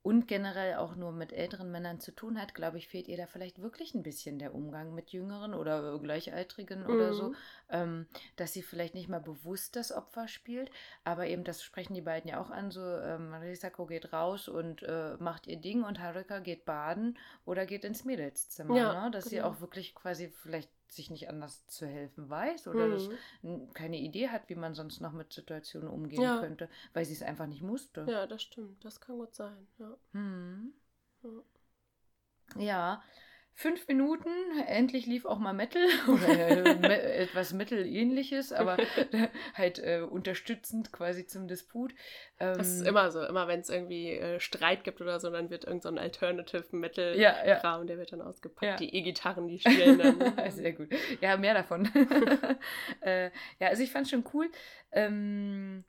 [0.06, 3.26] und generell auch nur mit älteren Männern zu tun hat, glaube ich, fehlt ihr da
[3.26, 6.90] vielleicht wirklich ein bisschen der Umgang mit Jüngeren oder Gleichaltrigen mhm.
[6.90, 7.36] oder so, mhm.
[7.70, 10.70] ähm, dass sie vielleicht nicht mal bewusst das Opfer spielt,
[11.02, 14.84] aber eben, das sprechen die beiden ja auch an, so ähm, Risako geht raus und
[14.84, 19.10] äh, macht ihr Ding und Haruka geht baden oder geht ins Mädelszimmer, ja, ne?
[19.10, 19.30] dass genau.
[19.30, 22.98] sie auch wirklich quasi vielleicht sich nicht anders zu helfen weiß oder
[23.42, 23.72] mhm.
[23.74, 26.40] keine Idee hat, wie man sonst noch mit Situationen umgehen ja.
[26.40, 28.06] könnte, weil sie es einfach nicht musste.
[28.08, 28.84] Ja, das stimmt.
[28.84, 29.66] Das kann gut sein.
[29.78, 29.96] Ja.
[30.12, 30.72] Mhm.
[32.56, 32.62] ja.
[32.62, 33.02] ja
[33.58, 34.28] fünf Minuten,
[34.66, 38.76] endlich lief auch mal Metal oder äh, etwas Metal-ähnliches, aber
[39.54, 41.94] halt äh, unterstützend quasi zum Disput.
[42.38, 45.48] Ähm, das ist immer so, immer wenn es irgendwie äh, Streit gibt oder so, dann
[45.48, 47.84] wird irgendein so Alternative Metal-Kram, ja, ja.
[47.84, 48.62] der wird dann ausgepackt.
[48.62, 48.76] Ja.
[48.76, 50.50] Die E-Gitarren, die spielen dann.
[50.50, 50.90] Sehr gut.
[51.22, 51.88] Ja, mehr davon.
[53.00, 54.50] Äh, ja, also ich fand es schon cool.
[54.92, 55.84] Ähm,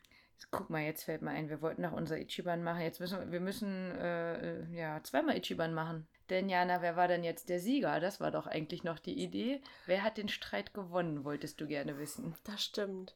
[0.51, 2.81] Guck mal, jetzt fällt mir ein, wir wollten noch unser Ichiban machen.
[2.81, 6.07] Jetzt müssen wir müssen äh, äh, ja zweimal Ichiban machen.
[6.29, 7.99] Denn Jana, wer war denn jetzt der Sieger?
[7.99, 9.61] Das war doch eigentlich noch die Idee.
[9.85, 12.35] Wer hat den Streit gewonnen, wolltest du gerne wissen.
[12.43, 13.15] Das stimmt.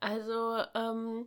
[0.00, 1.26] Also, ähm,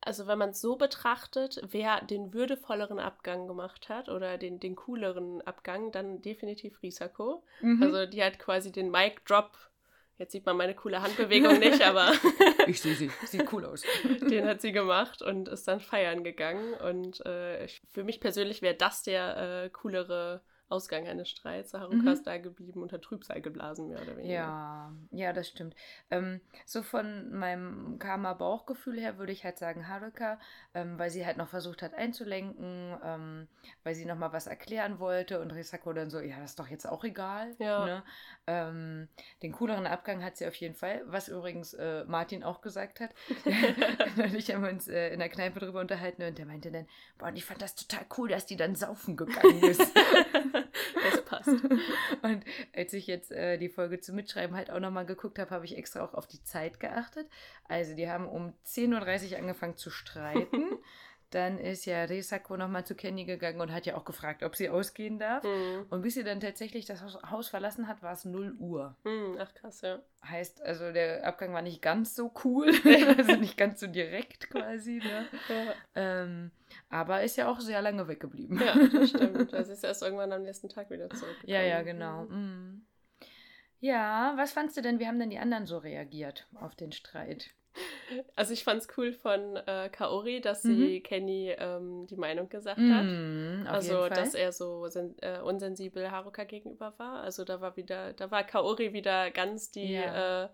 [0.00, 4.76] also wenn man es so betrachtet, wer den würdevolleren Abgang gemacht hat oder den, den
[4.76, 7.42] cooleren Abgang, dann definitiv Risako.
[7.60, 7.82] Mhm.
[7.82, 9.50] Also die hat quasi den Mic Drop.
[10.18, 12.12] Jetzt sieht man meine coole Handbewegung nicht, aber.
[12.66, 13.10] ich sehe sie.
[13.24, 13.82] Sieht cool aus.
[14.30, 16.74] den hat sie gemacht und ist dann feiern gegangen.
[16.74, 21.74] Und äh, für mich persönlich wäre das der äh, coolere Ausgang eines Streits.
[21.74, 22.08] Haruka mhm.
[22.08, 24.32] ist da geblieben und hat Trübsal geblasen, mehr oder weniger.
[24.32, 25.74] Ja, ja, das stimmt.
[26.10, 30.38] Ähm, so von meinem Karma-Bauchgefühl her würde ich halt sagen Haruka,
[30.74, 33.48] ähm, weil sie halt noch versucht hat einzulenken, ähm,
[33.82, 36.86] weil sie nochmal was erklären wollte und Risako dann so, ja, das ist doch jetzt
[36.86, 37.54] auch egal.
[37.58, 37.84] Ja.
[37.84, 38.02] Ne?
[38.46, 39.08] Ähm,
[39.42, 43.10] den cooleren Abgang hat sie auf jeden Fall, was übrigens äh, Martin auch gesagt hat.
[44.34, 46.86] ich haben uns äh, in der Kneipe drüber unterhalten und der meinte dann,
[47.18, 49.80] boah, ich fand das total cool, dass die dann saufen gegangen ist.
[51.10, 51.48] das passt.
[52.22, 52.44] Und
[52.74, 55.76] als ich jetzt äh, die Folge zum Mitschreiben halt auch nochmal geguckt habe, habe ich
[55.76, 57.28] extra auch auf die Zeit geachtet.
[57.64, 60.64] Also die haben um 10.30 Uhr angefangen zu streiten.
[61.30, 64.68] Dann ist ja Resako nochmal zu Kenny gegangen und hat ja auch gefragt, ob sie
[64.68, 65.44] ausgehen darf.
[65.44, 65.86] Mhm.
[65.88, 68.96] Und bis sie dann tatsächlich das Haus verlassen hat, war es 0 Uhr.
[69.04, 70.00] Mhm, ach krass, ja.
[70.24, 72.70] Heißt, also der Abgang war nicht ganz so cool,
[73.16, 75.00] also nicht ganz so direkt quasi.
[75.04, 75.26] Ne?
[75.48, 75.74] Ja.
[75.94, 76.50] Ähm,
[76.88, 78.60] aber ist ja auch sehr lange weggeblieben.
[78.60, 79.52] Ja, das stimmt.
[79.60, 81.36] Das ist erst irgendwann am nächsten Tag wieder zurück.
[81.44, 82.24] Ja, ja, genau.
[82.24, 82.36] Mhm.
[82.36, 82.86] mhm.
[83.82, 87.50] Ja, was fandst du denn, wie haben denn die anderen so reagiert auf den Streit?
[88.36, 91.02] Also ich fand es cool von äh, Kaori, dass sie mhm.
[91.02, 93.04] Kenny ähm, die Meinung gesagt hat.
[93.04, 94.86] Mhm, also dass er so
[95.20, 97.22] äh, unsensibel Haruka gegenüber war.
[97.22, 100.44] Also da war wieder, da war Kaori wieder ganz die ja.
[100.44, 100.48] äh,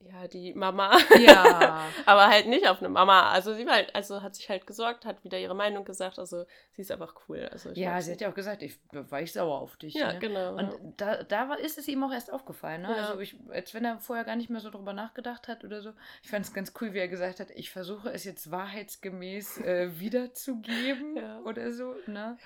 [0.00, 0.96] ja, die Mama.
[1.18, 1.88] Ja.
[2.06, 3.30] aber halt nicht auf eine Mama.
[3.30, 6.18] Also sie war halt, also hat sich halt gesorgt, hat wieder ihre Meinung gesagt.
[6.18, 7.48] Also sie ist einfach cool.
[7.50, 9.94] Also ja, sie hat ja auch gesagt, ich war ich sauer auf dich.
[9.94, 10.18] Ja, ne?
[10.18, 10.56] genau.
[10.56, 10.78] Und ja.
[10.96, 12.82] da, da war, ist es ihm auch erst aufgefallen.
[12.82, 12.88] Ne?
[12.88, 13.06] Ja.
[13.06, 15.92] Also ich, als wenn er vorher gar nicht mehr so drüber nachgedacht hat oder so.
[16.22, 19.90] Ich fand es ganz cool, wie er gesagt hat, ich versuche es jetzt wahrheitsgemäß äh,
[19.98, 21.40] wiederzugeben ja.
[21.40, 21.94] oder so.
[22.06, 22.36] Ne?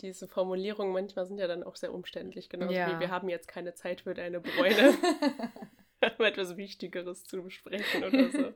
[0.00, 2.48] Diese Formulierungen manchmal sind ja dann auch sehr umständlich.
[2.48, 4.94] Genauso wie wir haben jetzt keine Zeit für deine Bräune.
[6.02, 8.54] haben etwas Wichtigeres zu besprechen oder so.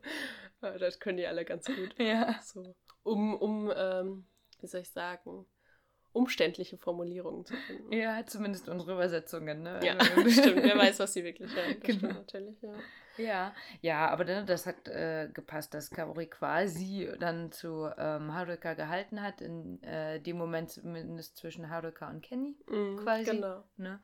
[0.78, 1.94] das können die alle ganz gut.
[1.98, 2.40] Ja.
[2.42, 4.26] So, um, um ähm,
[4.60, 5.46] wie soll ich sagen,
[6.12, 7.92] umständliche Formulierungen zu finden.
[7.92, 9.80] Ja, zumindest unsere Übersetzungen, ne?
[9.82, 10.62] Ja, also, stimmt.
[10.62, 11.80] Wer weiß, was sie wirklich haben.
[11.80, 12.08] Genau.
[12.12, 12.74] natürlich, ja.
[13.18, 18.72] Ja, ja, aber dann, das hat äh, gepasst, dass Kaori quasi dann zu ähm, Haruka
[18.74, 23.30] gehalten hat, in äh, dem Moment zumindest zwischen Haruka und Kenny mm, quasi.
[23.30, 23.64] Genau.
[23.76, 24.00] Ne?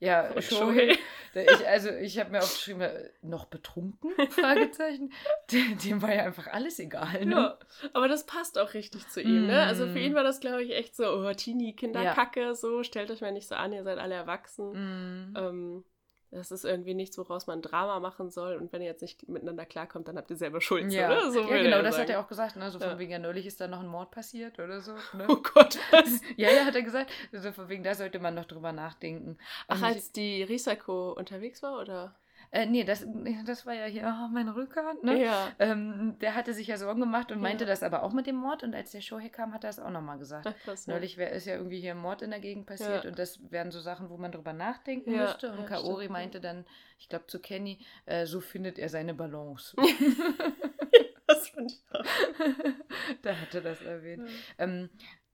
[0.00, 0.96] Ja, Shohei.
[1.34, 4.10] ich, also ich habe mir aufgeschrieben, äh, noch betrunken?
[4.30, 5.12] Fragezeichen.
[5.52, 7.26] dem, dem, war ja einfach alles egal.
[7.26, 7.34] Ne?
[7.34, 7.58] Ja,
[7.92, 9.44] aber das passt auch richtig zu ihm.
[9.44, 9.46] Mm.
[9.46, 9.62] Ne?
[9.62, 10.16] Also für ihn mm.
[10.16, 12.54] war das, glaube ich, echt so, oh, Teenie, Kinderkacke, ja.
[12.54, 15.32] so, stellt euch mal nicht so an, ihr seid alle erwachsen.
[15.32, 15.36] Mm.
[15.36, 15.84] Ähm,
[16.30, 18.56] das ist irgendwie nichts, woraus man Drama machen soll.
[18.56, 20.92] Und wenn ihr jetzt nicht miteinander klarkommt, dann habt ihr selber Schuld.
[20.92, 21.30] Ja, oder?
[21.32, 22.02] So ja genau, das sagen.
[22.02, 22.56] hat er auch gesagt.
[22.56, 22.70] Ne?
[22.70, 22.98] So von ja.
[22.98, 24.92] wegen, ja, neulich ist da noch ein Mord passiert oder so.
[25.14, 25.26] Ne?
[25.28, 26.20] Oh Gott, was?
[26.36, 27.10] ja, ja, hat er gesagt.
[27.32, 29.38] So von wegen, da sollte man noch drüber nachdenken.
[29.68, 32.14] Ach, als die Risako unterwegs war, oder?
[32.50, 33.06] Äh, nee, das,
[33.44, 34.94] das war ja hier oh, mein Rücker.
[35.02, 35.22] Ne?
[35.22, 35.52] Ja.
[35.58, 37.70] Ähm, der hatte sich ja Sorgen gemacht und meinte ja.
[37.70, 38.62] das aber auch mit dem Mord.
[38.62, 40.46] Und als der Show hier kam, hat er es auch nochmal gesagt.
[40.46, 43.10] Ach, krass, Neulich wär, ist ja irgendwie hier ein Mord in der Gegend passiert ja.
[43.10, 45.52] und das wären so Sachen, wo man drüber nachdenken ja, müsste.
[45.52, 46.12] Und Kaori stimmt.
[46.12, 46.64] meinte dann,
[46.98, 49.76] ich glaube zu Kenny, äh, so findet er seine Balance.
[51.26, 52.04] das fand ich auch.
[53.22, 54.28] da hatte das erwähnt.
[54.58, 54.88] Ähm,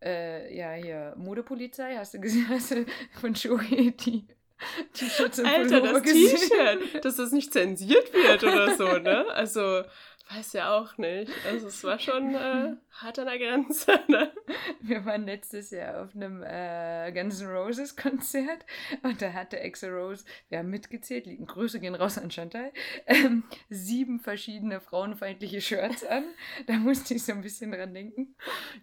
[0.05, 4.27] äh, ja, hier, Modepolizei, hast du gesehen, hast du von Shohei die
[4.95, 9.27] T-Shirts und Alter, das T-Shirt, dass das nicht zensiert wird oder so, ne?
[9.31, 9.83] Also,
[10.31, 11.31] weiß ja auch nicht.
[11.47, 14.33] Also, es war schon äh, hart an der Grenze, ne?
[14.81, 18.65] Wir waren letztes Jahr auf einem äh, Guns N' Roses Konzert
[19.03, 22.73] und da hatte Exa Rose, wir haben mitgezählt, liegen Grüße gehen raus an Chantal,
[23.07, 26.25] ähm, sieben verschiedene frauenfeindliche Shirts an.
[26.67, 28.35] Da musste ich so ein bisschen dran denken.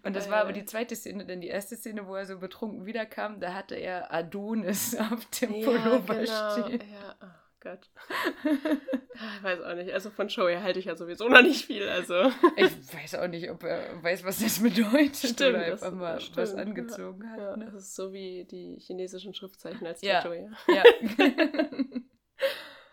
[0.02, 2.86] Und das war aber die zweite Szene, denn die erste Szene, wo er so betrunken
[2.86, 6.66] wiederkam, da hatte er Adonis auf dem ja, Pullover genau.
[6.66, 6.82] stehen.
[6.92, 7.41] Ja.
[7.62, 7.90] Gott.
[8.44, 9.92] ich weiß auch nicht.
[9.92, 11.88] Also von Show her halte ich ja sowieso noch nicht viel.
[11.88, 12.32] Also.
[12.56, 15.16] ich weiß auch nicht, ob er weiß, was das bedeutet.
[15.16, 16.36] Stimmt, oder einfach mal stimmt.
[16.38, 17.38] was angezogen hat.
[17.38, 17.66] Ja, ne?
[17.66, 20.20] Das ist so wie die chinesischen Schriftzeichen als ja.
[20.20, 20.34] Tattoo.
[20.34, 20.82] Ja.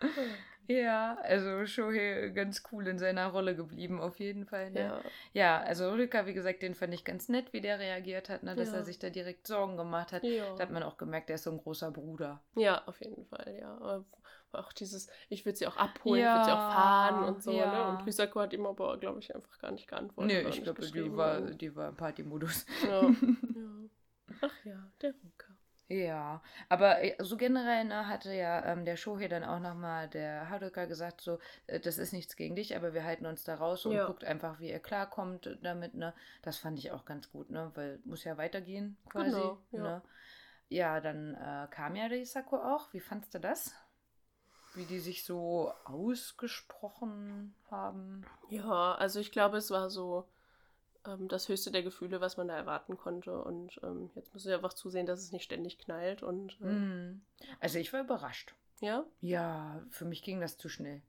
[0.70, 4.70] Ja, also Shohei ganz cool in seiner Rolle geblieben, auf jeden Fall.
[4.70, 4.80] Ne?
[4.80, 5.00] Ja.
[5.32, 8.54] ja, also Rika, wie gesagt, den fand ich ganz nett, wie der reagiert hat, ne?
[8.54, 8.76] dass ja.
[8.76, 10.22] er sich da direkt Sorgen gemacht hat.
[10.22, 10.54] Ja.
[10.54, 12.40] Da hat man auch gemerkt, er ist so ein großer Bruder.
[12.54, 14.04] Ja, auf jeden Fall, ja.
[14.52, 17.52] Auch dieses, ich würde sie auch abholen, ja, ich würde sie auch fahren und so.
[17.52, 17.86] Ne?
[17.88, 20.44] Und Risako hat ihm aber, glaube ich, einfach gar nicht geantwortet.
[20.44, 22.66] Nee, ich glaube, die war, die war im Partymodus.
[22.82, 23.02] Ja,
[23.54, 23.90] ja.
[24.42, 25.46] Ach ja, der Ruka.
[25.88, 30.08] Ja, aber äh, so generell ne, hatte ja ähm, der Show hier dann auch nochmal
[30.08, 33.56] der Haruka gesagt, so, äh, das ist nichts gegen dich, aber wir halten uns da
[33.56, 34.06] raus und Ja.
[34.06, 36.14] guckt einfach, wie ihr klarkommt damit, ne?
[36.42, 37.72] Das fand ich auch ganz gut, ne?
[37.74, 39.30] Weil muss ja weitergehen quasi.
[39.32, 39.82] Genau, ja.
[39.82, 40.02] Ne?
[40.68, 42.92] Ja, dann äh, kam ja Risako auch.
[42.92, 43.74] Wie fandst du das?
[44.74, 48.24] Wie die sich so ausgesprochen haben.
[48.50, 50.26] Ja, also ich glaube, es war so
[51.06, 53.42] ähm, das höchste der Gefühle, was man da erwarten konnte.
[53.42, 56.22] Und ähm, jetzt müssen wir einfach zusehen, dass es nicht ständig knallt.
[56.22, 57.20] Und äh, Hm.
[57.58, 58.54] Also ich war überrascht.
[58.80, 61.02] ja, Ja, für mich ging das zu schnell.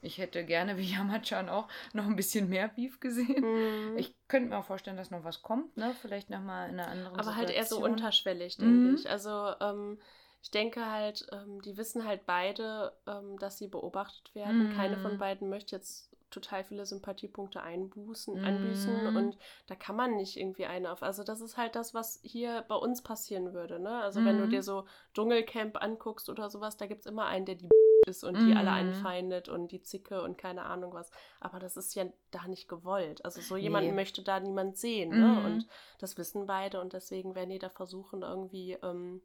[0.00, 3.44] Ich hätte gerne, wie Yamachan auch, noch ein bisschen mehr Beef gesehen.
[3.92, 3.96] Mhm.
[3.96, 5.94] Ich könnte mir auch vorstellen, dass noch was kommt, ne?
[6.02, 7.92] Vielleicht nochmal in einer anderen aber halt eher so Situation.
[7.92, 8.94] unterschwellig, denke Mhm.
[8.96, 9.08] ich.
[9.08, 10.00] Also ähm,
[10.42, 14.68] ich denke halt, ähm, die wissen halt beide, ähm, dass sie beobachtet werden.
[14.68, 15.00] Keine Mhm.
[15.00, 18.44] von beiden möchte jetzt total viele Sympathiepunkte einbußen, Mhm.
[18.44, 21.02] einbüßen und da kann man nicht irgendwie eine auf.
[21.02, 24.00] Also das ist halt das, was hier bei uns passieren würde, ne?
[24.02, 24.48] Also wenn du Mhm.
[24.50, 27.68] dir so Dschungelcamp anguckst oder sowas, da gibt es immer einen, der die
[28.08, 28.76] ist und die alle Mhm.
[28.76, 31.10] einfeindet und die Zicke und keine Ahnung was.
[31.38, 33.24] Aber das ist ja da nicht gewollt.
[33.24, 33.94] Also so jemanden Nee.
[33.96, 35.38] möchte da niemand sehen, ne?
[35.38, 35.44] Mhm.
[35.44, 35.66] Und
[36.00, 39.22] das wissen beide und deswegen werden die da versuchen, irgendwie ähm,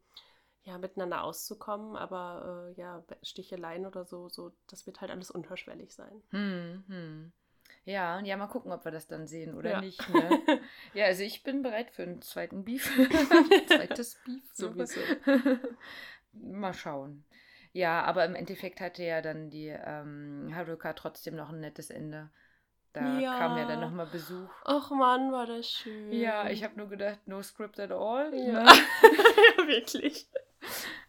[0.67, 1.95] ja, miteinander auszukommen.
[1.95, 6.21] Aber äh, ja, Sticheleien oder so, so, das wird halt alles unterschwellig sein.
[6.32, 7.32] Hm, hm.
[7.86, 9.82] Ja, ja, mal gucken, ob wir das dann sehen oder Ja.
[9.82, 10.10] nicht.
[10.10, 10.41] Ne?
[10.93, 12.86] ja, also ich bin bereit für einen zweiten Beef.
[13.67, 14.43] Zweites Beef.
[14.53, 14.99] Sowieso.
[16.34, 17.23] mal schauen.
[17.71, 22.30] Ja, aber im Endeffekt hatte ja dann die ähm, Haruka trotzdem noch ein nettes Ende.
[22.93, 23.38] Da Ja.
[23.38, 24.49] kam ja dann nochmal Besuch.
[24.65, 26.12] Ach Mann, war das schön.
[26.13, 28.34] Ja, ich habe nur gedacht, no script at all.
[28.34, 28.65] Ja, Ne?
[29.58, 30.27] ja wirklich.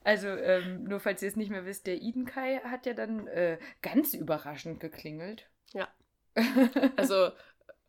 [0.08, 3.58] Also, ähm, nur falls ihr es nicht mehr wisst, der Idenkai hat ja dann äh,
[3.82, 5.48] ganz überraschend geklingelt.
[5.74, 5.88] Ja.
[6.96, 7.30] Also,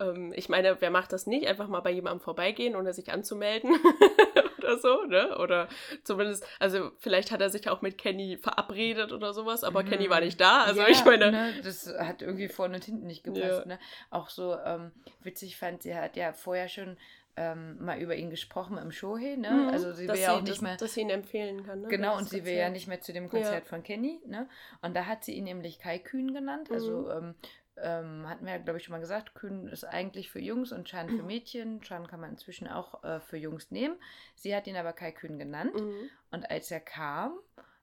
[0.01, 1.47] ähm, ich meine, wer macht das nicht?
[1.47, 3.71] Einfach mal bei jemandem vorbeigehen, ohne sich anzumelden
[4.57, 5.37] oder so, ne?
[5.37, 5.67] Oder
[6.03, 10.09] zumindest, also vielleicht hat er sich auch mit Kenny verabredet oder sowas, aber Kenny Mhm.
[10.11, 10.63] war nicht da.
[10.63, 13.43] Also ja, ich meine, Ne, das hat irgendwie vorne und hinten nicht gepasst.
[13.61, 13.65] Ja.
[13.65, 13.79] Ne?
[14.09, 16.97] Auch so ähm, witzig fand, sie hat ja vorher schon
[17.35, 19.49] ähm, mal über ihn gesprochen im Shohei, ne?
[19.51, 20.77] mhm, Also sie will ja auch nicht mehr.
[20.77, 21.81] dass sie ihn empfehlen kann.
[21.81, 21.87] Ne?
[21.87, 24.47] Genau, Das und sie will ja nicht mehr zu dem Konzert von Kenny, ne?
[24.81, 26.69] Und da hat sie ihn nämlich Kai Kühn genannt.
[26.71, 27.11] Also Mhm.
[27.11, 27.35] ähm,
[27.81, 30.85] ähm, hatten wir ja, glaube ich, schon mal gesagt, Kühn ist eigentlich für Jungs und
[30.85, 31.79] Chan für Mädchen.
[31.81, 33.95] Chan kann man inzwischen auch äh, für Jungs nehmen.
[34.35, 35.73] Sie hat ihn aber Kai Kühn genannt.
[35.79, 36.09] Mhm.
[36.31, 37.39] Und als er kam,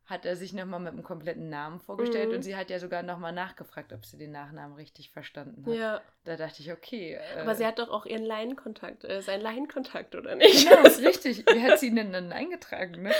[0.07, 2.37] hat er sich nochmal mit einem kompletten Namen vorgestellt Mhm.
[2.37, 5.75] und sie hat ja sogar nochmal nachgefragt, ob sie den Nachnamen richtig verstanden hat.
[5.75, 7.15] Ja, Da dachte ich, okay.
[7.37, 10.69] Äh, aber sie hat doch auch ihren Laienkontakt, äh, seinen Laienkontakt, oder nicht?
[10.69, 11.45] Genau, ist richtig.
[11.53, 13.11] Wie hat sie ihn denn dann eingetragen, ne?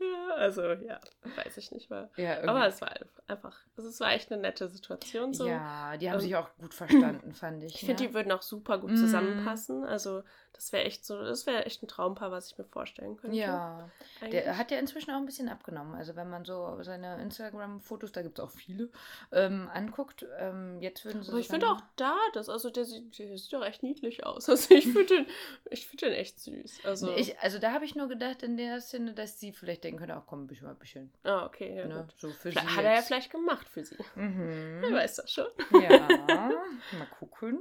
[0.00, 1.00] ja, also ja,
[1.36, 2.10] weiß ich nicht mal.
[2.16, 2.48] Ja, irgendwie.
[2.48, 2.92] Aber es war
[3.28, 5.46] einfach, also es war echt eine nette Situation so.
[5.48, 7.74] ja, die haben Ähm, sich auch gut verstanden, fand ich.
[7.74, 8.08] Ich finde, ne?
[8.08, 8.96] die würden auch super gut Mhm.
[8.96, 9.84] zusammenpassen.
[9.84, 13.36] Also, das wäre echt so, das wäre echt ein Traumpaar, was ich mir vorstellen könnte.
[13.36, 14.42] Ja, eigentlich.
[14.42, 15.94] der hat ja inzwischen auch ein bisschen abgenommen.
[15.94, 18.90] Also wenn man so seine Instagram-Fotos, da gibt es auch viele,
[19.32, 23.18] ähm, anguckt, ähm, jetzt würden sie Aber ich finde auch da, das, also der sieht,
[23.18, 24.48] der sieht doch echt niedlich aus.
[24.56, 25.26] Also ich finde den,
[25.70, 26.80] ich finde den echt süß.
[26.84, 29.98] Also, Ich, also da habe ich nur gedacht in der Szene, dass sie vielleicht denken
[29.98, 31.12] könnte, ach komm, ein bisschen, ein bisschen.
[31.24, 32.08] ah, okay, ja ne?
[32.16, 33.06] So für Vielleicht, sie hat er ja jetzt.
[33.06, 33.96] vielleicht gemacht für sie.
[34.14, 34.78] Mhm.
[34.80, 35.46] Wer weiß das schon.
[35.72, 37.60] Ja, mal gucken.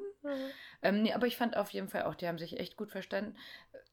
[0.81, 3.35] Ähm, nee, aber ich fand auf jeden Fall auch, die haben sich echt gut verstanden.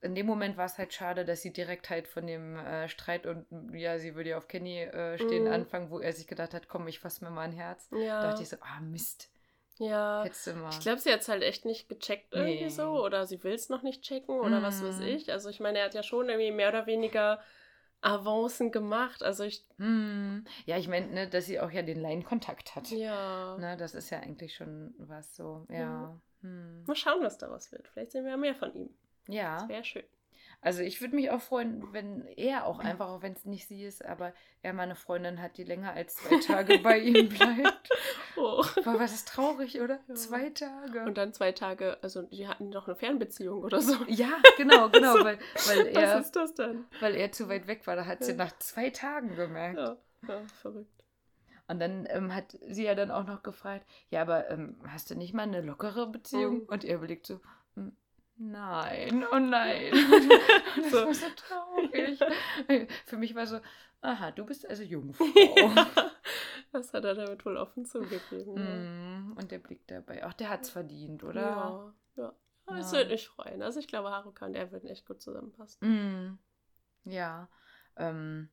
[0.02, 3.24] In dem Moment war es halt schade, dass sie direkt halt von dem äh, Streit
[3.26, 5.52] und ja, sie würde ja auf Kenny äh, stehen Mhm.
[5.52, 7.88] anfangen, wo er sich gedacht hat, komm, ich fass mir mal ein Herz.
[7.90, 9.30] Da Ja, dachte ich so, ah Mist,
[9.78, 10.24] ja.
[10.24, 10.70] hättest du mal.
[10.72, 12.68] Ich glaube, sie hat es halt echt nicht gecheckt irgendwie Nee.
[12.68, 15.02] so oder sie will es noch nicht checken oder was weiß Mhm.
[15.08, 15.32] ich.
[15.32, 17.40] Also ich meine, er hat ja schon irgendwie mehr oder weniger
[18.00, 19.22] Avancen gemacht.
[19.22, 20.44] Also ich, Hm.
[20.66, 22.90] Ja, ich meine, ne, dass sie auch ja den Laienkontakt hat.
[22.90, 23.56] ja.
[23.58, 26.18] Ne, das ist ja eigentlich schon was so, ja.
[26.40, 26.84] Hm.
[26.86, 27.88] Mal schauen, was daraus wird.
[27.88, 28.90] Vielleicht sehen wir ja mehr von ihm.
[29.28, 30.02] Ja, Das wäre schön.
[30.61, 33.85] also ich würde mich auch freuen, wenn er auch einfach, auch wenn es nicht sie
[33.85, 34.32] ist, aber
[34.62, 37.88] er mal eine Freundin hat, die länger als zwei Tage bei ihm bleibt.
[38.37, 38.64] Oh.
[38.85, 40.00] Boah, was ist traurig, oder?
[40.08, 40.14] Ja.
[40.14, 41.02] Zwei Tage.
[41.04, 43.94] Und dann zwei Tage, also die hatten doch eine Fernbeziehung oder so.
[44.08, 45.24] ja, genau, genau, So.
[45.24, 46.85] weil, weil, er, Was ist das denn?
[47.00, 47.94] weil er zu weit weg war.
[47.96, 48.38] Da hat sie Ja.
[48.38, 49.78] nach zwei Tagen gemerkt.
[49.78, 49.96] Ja,
[50.28, 51.04] ja verrückt.
[51.68, 55.14] Und dann ähm, hat sie ja dann auch noch gefragt, ja, aber ähm, hast du
[55.14, 56.54] nicht mal eine lockere Beziehung?
[56.62, 56.66] Mhm.
[56.66, 57.40] Und er überlegt so,
[57.76, 57.96] "Hm,
[58.42, 59.90] nein, oh nein.
[60.76, 62.18] das war so traurig.
[63.07, 63.61] Für mich war so,
[64.00, 65.26] aha, du bist also Jungfrau.
[65.37, 66.11] ja,
[66.72, 68.83] das hat er damit wohl offen zugegeben.
[69.33, 71.40] Mm, Und der Blick dabei, ach, der hat's verdient, oder?
[71.40, 72.33] Ja, ja.
[72.66, 72.98] Aber Es Ja.
[72.98, 73.62] würde mich freuen.
[73.62, 75.78] Also ich glaube, Haruka und er würden echt gut zusammenpassen.
[75.87, 76.38] Mm,
[77.05, 77.48] ja.
[77.96, 78.48] Ähm,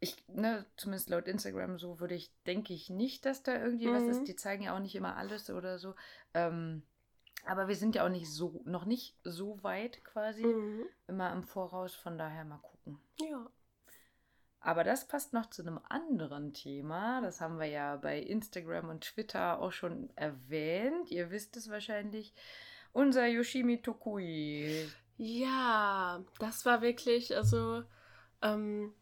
[0.00, 4.04] ich, ne, zumindest laut Instagram so würde ich, denke ich nicht, dass da irgendwie was
[4.04, 4.10] Mhm.
[4.10, 4.28] ist.
[4.28, 5.94] Die zeigen ja auch nicht immer alles oder so.
[6.32, 6.82] Ähm,
[7.46, 10.84] aber wir sind ja auch nicht so, noch nicht so weit quasi, Mhm.
[11.08, 13.00] immer im Voraus, von daher mal gucken.
[13.20, 13.46] Ja.
[14.62, 17.22] Aber das passt noch zu einem anderen Thema.
[17.22, 21.10] Das haben wir ja bei Instagram und Twitter auch schon erwähnt.
[21.10, 22.34] Ihr wisst es wahrscheinlich.
[22.92, 24.86] Unser Yoshimi Tokui.
[25.16, 27.84] Ja, das war wirklich, also
[28.42, 28.92] ähm,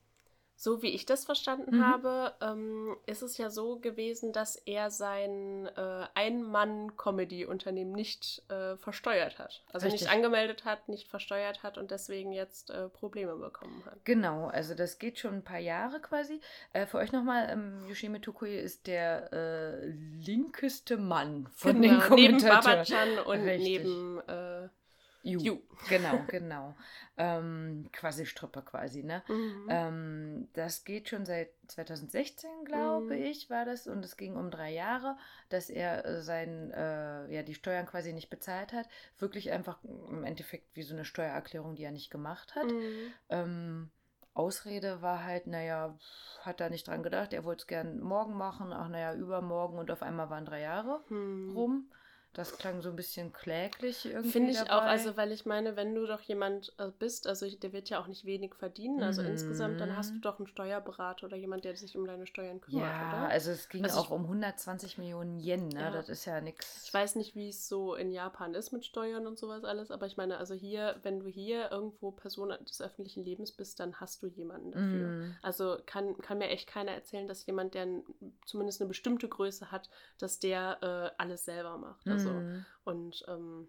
[0.60, 1.86] so wie ich das verstanden Mhm.
[1.86, 9.38] habe, ähm, ist es ja so gewesen, dass er sein äh, Ein-Mann-Comedy-Unternehmen nicht äh, versteuert
[9.38, 9.62] hat.
[9.72, 10.02] Also Richtig.
[10.02, 14.04] nicht angemeldet hat, nicht versteuert hat und deswegen jetzt äh, Probleme bekommen hat.
[14.04, 16.40] Genau, also das geht schon ein paar Jahre quasi.
[16.72, 22.14] Äh, für euch nochmal, ähm, Yoshimi Tokui ist der äh, linkeste Mann von den Genau,
[22.16, 22.62] neben Kommentatoren.
[22.64, 23.64] Baba-chan und Richtig.
[23.84, 24.20] neben
[25.28, 25.40] Ju.
[25.42, 25.58] Ju.
[25.88, 26.74] Genau, genau.
[27.16, 29.22] ähm, quasi Stripper quasi, ne?
[29.28, 29.66] Mhm.
[29.70, 33.22] Ähm, das geht schon seit 2016, glaube Mhm.
[33.22, 33.86] ich, war das.
[33.86, 35.16] Und es ging um drei Jahre,
[35.48, 38.88] dass er äh, sein, äh, ja, die Steuern quasi nicht bezahlt hat.
[39.18, 42.66] Wirklich einfach im Endeffekt wie so eine Steuererklärung, die er nicht gemacht hat.
[42.66, 43.12] Mhm.
[43.28, 43.90] Ähm,
[44.34, 45.98] Ausrede war halt, naja,
[46.42, 49.90] hat er nicht dran gedacht, er wollte es gern morgen machen, ach naja, übermorgen und
[49.90, 51.52] auf einmal waren drei Jahre Hm.
[51.54, 51.90] rum.
[52.34, 54.30] Das klang so ein bisschen kläglich irgendwie.
[54.30, 54.72] Finde ich dabei.
[54.72, 58.00] auch, also weil ich meine, wenn du doch jemand äh, bist, also der wird ja
[58.00, 59.28] auch nicht wenig verdienen, also Mhm.
[59.28, 62.82] insgesamt, dann hast du doch einen Steuerberater oder jemand, der sich um deine Steuern kümmert,
[62.82, 63.28] Ja, oder?
[63.30, 65.80] also es ging Also auch ich- um 120 Millionen Yen, ne?
[65.80, 65.90] Ja.
[65.90, 66.84] Das ist ja nichts.
[66.84, 70.06] Ich weiß nicht, wie es so in Japan ist mit Steuern und sowas alles, aber
[70.06, 74.22] ich meine, also hier, wenn du hier irgendwo Person des öffentlichen Lebens bist, dann hast
[74.22, 75.08] du jemanden dafür.
[75.08, 77.86] Mm, Also kann, kann mir echt keiner erzählen, dass jemand, der
[78.44, 79.88] zumindest eine bestimmte Größe hat,
[80.18, 82.06] dass der äh, alles selber macht.
[82.06, 82.66] Also, mm.
[82.84, 83.68] und ähm,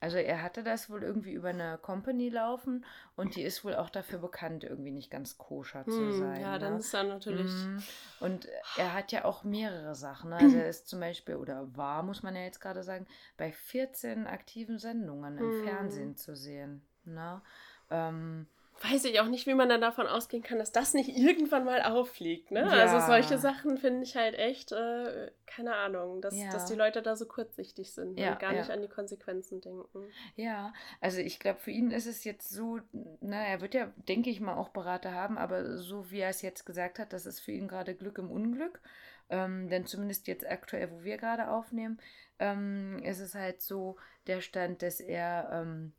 [0.00, 2.84] Also er hatte das wohl irgendwie über eine Company laufen
[3.16, 6.40] und die ist wohl auch dafür bekannt, irgendwie nicht ganz koscher zu hm, sein.
[6.40, 6.78] ja, dann ne?
[6.78, 7.68] ist dann natürlich.
[7.68, 7.82] Mhm.
[8.18, 10.30] Und er hat ja auch mehrere Sachen.
[10.30, 10.36] Ne?
[10.38, 13.06] Also er ist zum Beispiel, oder war, muss man ja jetzt gerade sagen,
[13.36, 15.64] bei 14 aktiven Sendungen im Mhm.
[15.64, 16.82] Fernsehen zu sehen.
[17.04, 17.42] Ne?
[17.90, 18.46] Ähm,
[18.82, 21.82] weiß ich auch nicht, wie man dann davon ausgehen kann, dass das nicht irgendwann mal
[21.82, 22.50] auffliegt.
[22.50, 22.60] Ne?
[22.60, 22.68] Ja.
[22.68, 26.50] Also solche Sachen finde ich halt echt, äh, keine Ahnung, dass, Ja.
[26.50, 30.06] dass die Leute da so kurzsichtig sind Ja, und gar nicht an die Konsequenzen denken.
[30.34, 32.78] Ja, also ich glaube, für ihn ist es jetzt so,
[33.20, 36.40] na, er wird ja, denke ich mal, auch Berater haben, aber so wie er es
[36.42, 38.80] jetzt gesagt hat, das ist für ihn gerade Glück im Unglück.
[39.28, 42.00] Ähm, denn zumindest jetzt aktuell, wo wir gerade aufnehmen,
[42.40, 45.92] ähm, ist es halt so der Stand, dass er ähm,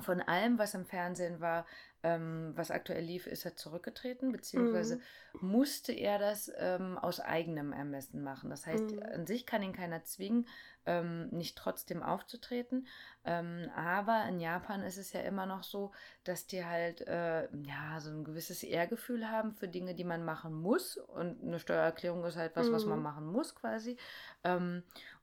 [0.00, 1.66] von allem, was im Fernsehen war,
[2.02, 5.02] ähm, was aktuell lief, ist er zurückgetreten, beziehungsweise Mhm.
[5.40, 8.50] musste er das ähm, aus eigenem Ermessen machen.
[8.50, 9.12] Das heißt, Mhm.
[9.12, 10.46] an sich kann ihn keiner zwingen,
[10.86, 12.86] ähm, nicht trotzdem aufzutreten.
[13.24, 15.92] Ähm, aber in Japan ist es ja immer noch so,
[16.24, 20.54] dass die halt äh, ja so ein gewisses Ehrgefühl haben für Dinge, die man machen
[20.54, 20.96] muss.
[20.96, 23.02] Und eine Steuererklärung ist halt was, was man Mhm.
[23.02, 23.96] machen muss quasi.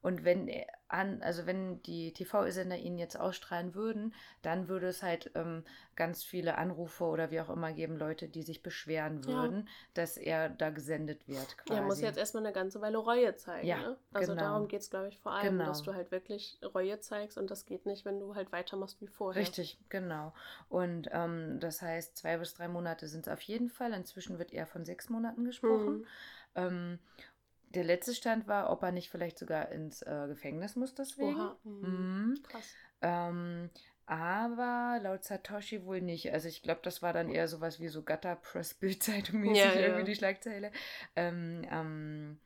[0.02, 0.50] Und wenn
[0.88, 5.64] an, also wenn die TV-Sender ihn jetzt ausstrahlen würden, dann würde es halt ähm,
[5.96, 9.28] ganz viele Anrufe oder wie auch immer geben, Leute, die sich beschweren Ja.
[9.28, 11.58] würden, dass er da gesendet wird.
[11.58, 11.80] Quasi.
[11.80, 13.68] Er muss jetzt erstmal eine ganze Weile Reue zeigen.
[13.68, 13.98] Ja, ne?
[14.14, 14.42] Also genau.
[14.44, 15.66] darum geht es, glaube ich, vor allem, Genau.
[15.66, 19.08] dass du halt wirklich Reue zeigst und das geht nicht, wenn du halt weitermachst wie
[19.08, 19.42] vorher.
[19.42, 20.34] Richtig, genau.
[20.70, 23.94] Und ähm, das heißt, zwei bis drei Monate sind es auf jeden Fall.
[23.94, 26.00] Inzwischen wird eher von sechs Monaten gesprochen.
[26.00, 26.06] Mhm.
[26.56, 27.00] Ähm,
[27.70, 31.36] der letzte Stand war, ob er nicht vielleicht sogar ins äh, Gefängnis muss deswegen.
[31.36, 31.58] Oha.
[31.64, 31.82] Mhm.
[31.82, 32.44] Mhm.
[32.44, 32.74] Krass.
[33.02, 33.70] Ähm,
[34.06, 36.34] aber laut Satoshi wohl nicht.
[36.34, 39.74] Also ich glaube, das war dann eher sowas wie so Gutter Press Bildzeitung mäßig Ja,
[39.74, 39.80] ja.
[39.82, 40.72] irgendwie die Schlagzeile.
[41.16, 42.40] Ähm, ähm,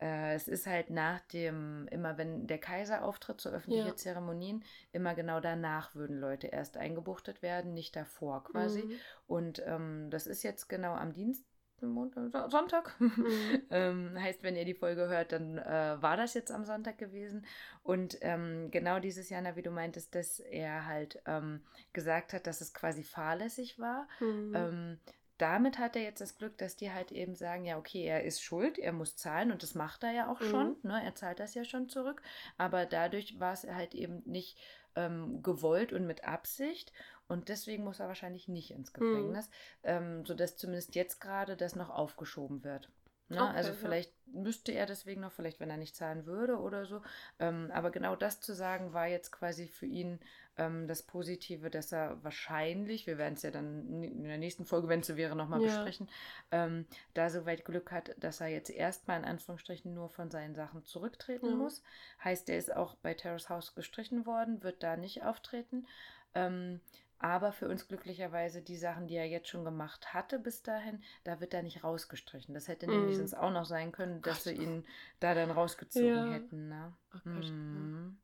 [0.00, 3.96] äh, es ist halt nach dem, immer wenn der Kaiser auftritt, so öffentliche Ja.
[3.96, 8.84] Zeremonien, immer genau danach würden Leute erst eingebuchtet werden, nicht davor quasi.
[8.84, 8.92] Mhm.
[9.26, 11.44] Und ähm, das ist jetzt genau am Dienst,
[11.88, 12.94] Montag, So- Sonntag.
[13.00, 13.62] Mhm.
[13.70, 17.46] ähm, heißt, wenn ihr die Folge hört, dann äh, war das jetzt am Sonntag gewesen.
[17.82, 21.62] Und ähm, genau dieses Jahr, na, wie du meintest, dass er halt ähm,
[21.92, 24.06] gesagt hat, dass es quasi fahrlässig war.
[24.20, 24.52] Mhm.
[24.54, 24.98] Ähm,
[25.38, 28.42] damit hat er jetzt das Glück, dass die halt eben sagen, ja, okay, er ist
[28.42, 30.90] schuld, er muss zahlen und das macht er ja auch schon, Mhm.
[30.90, 31.02] ne?
[31.02, 32.20] er zahlt das ja schon zurück,
[32.58, 34.58] aber dadurch war es halt eben nicht
[34.96, 36.92] ähm, gewollt und mit Absicht
[37.30, 38.96] und deswegen muss er wahrscheinlich nicht ins Mhm.
[39.00, 39.48] Gefängnis,
[39.84, 42.90] ähm, sodass zumindest jetzt gerade das noch aufgeschoben wird.
[43.28, 43.40] Ne?
[43.42, 43.74] Okay, also ja.
[43.74, 47.00] vielleicht müsste er deswegen noch, vielleicht wenn er nicht zahlen würde oder so,
[47.38, 50.18] ähm, aber genau das zu sagen, war jetzt quasi für ihn
[50.56, 54.88] ähm, das Positive, dass er wahrscheinlich, wir werden es ja dann in der nächsten Folge,
[54.88, 55.62] wenn es so wäre, nochmal Ja.
[55.62, 56.08] besprechen,
[56.50, 60.84] ähm, da soweit Glück hat, dass er jetzt erstmal in Anführungsstrichen nur von seinen Sachen
[60.84, 61.54] zurücktreten Ja.
[61.54, 61.82] muss.
[62.24, 65.86] Heißt, er ist auch bei Terrace House gestrichen worden, wird da nicht auftreten.
[66.34, 66.80] Ähm,
[67.20, 71.40] aber für uns glücklicherweise die Sachen, die er jetzt schon gemacht hatte bis dahin, da
[71.40, 72.54] wird er nicht rausgestrichen.
[72.54, 73.18] Das hätte nämlich Mhm.
[73.18, 74.44] sonst auch noch sein können, dass Gott.
[74.44, 74.86] sie ihn
[75.20, 76.32] da dann rausgezogen Ja.
[76.32, 76.68] hätten.
[76.68, 76.92] Ne?
[77.14, 77.28] Oh.
[77.28, 78.18] Mhm.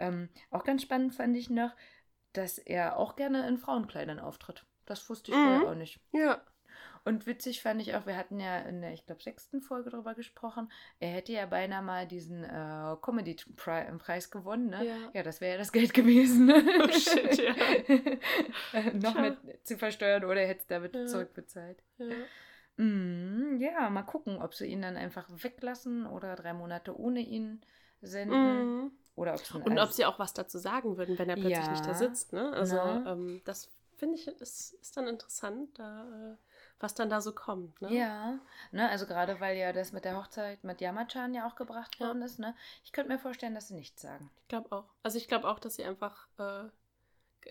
[0.00, 1.72] Ähm, auch ganz spannend fand ich noch,
[2.32, 4.66] dass er auch gerne in Frauenkleidern auftritt.
[4.86, 5.66] Das wusste ich vorher Mhm.
[5.66, 6.00] auch nicht.
[6.12, 6.42] Ja.
[7.04, 10.14] Und witzig fand ich auch, wir hatten ja in der, ich glaube, sechsten Folge drüber
[10.14, 14.86] gesprochen, er hätte ja beinahe mal diesen äh, Comedy-Preis gewonnen, ne?
[14.86, 14.96] Ja.
[15.12, 16.46] Ja, das wäre ja das Geld gewesen.
[16.46, 16.54] Ne?
[16.82, 17.52] Oh, shit, ja.
[18.94, 19.20] Noch Tja.
[19.22, 21.06] mit zu versteuern oder er hätte es damit Ja.
[21.06, 21.82] zurückbezahlt.
[21.98, 22.06] ja.
[22.76, 27.60] Mm, ja, mal gucken, ob sie ihn dann einfach weglassen oder drei Monate ohne ihn
[28.02, 28.82] senden.
[28.86, 28.92] Mhm.
[29.14, 31.94] Oder Und ob sie auch was dazu sagen würden, wenn er plötzlich nicht da Ja.
[31.94, 32.32] sitzt.
[32.32, 32.52] Ne?
[32.52, 36.36] Also ähm, das finde ich ist, ist dann interessant, da, äh,
[36.84, 37.80] was dann da so kommt.
[37.82, 37.92] Ne?
[37.92, 38.38] Ja,
[38.70, 42.06] ne, also gerade weil ja das mit der Hochzeit mit Yamachan ja auch gebracht Ja.
[42.06, 42.54] worden ist, ne?
[42.84, 44.30] Ich könnte mir vorstellen, dass sie nichts sagen.
[44.42, 44.84] Ich glaube auch.
[45.02, 46.64] Also ich glaube auch, dass sie einfach äh,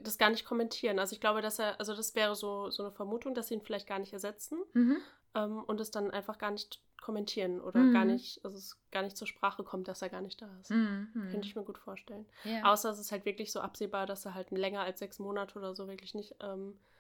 [0.02, 1.00] das gar nicht kommentieren.
[1.00, 3.62] Also ich glaube, dass er, also das wäre so, so eine Vermutung, dass sie ihn
[3.62, 4.98] vielleicht gar nicht ersetzen Mhm.
[5.36, 7.92] ähm, und es dann einfach gar nicht kommentieren oder Mhm.
[7.94, 10.70] gar nicht, also es gar nicht zur Sprache kommt, dass er gar nicht da ist.
[10.72, 11.10] Mhm.
[11.32, 12.26] Könnte ich mir gut vorstellen.
[12.46, 12.64] ja.
[12.72, 15.76] Außer es ist halt wirklich so absehbar, dass er halt länger als sechs Monate oder
[15.76, 16.93] so wirklich nicht, ähm, äh,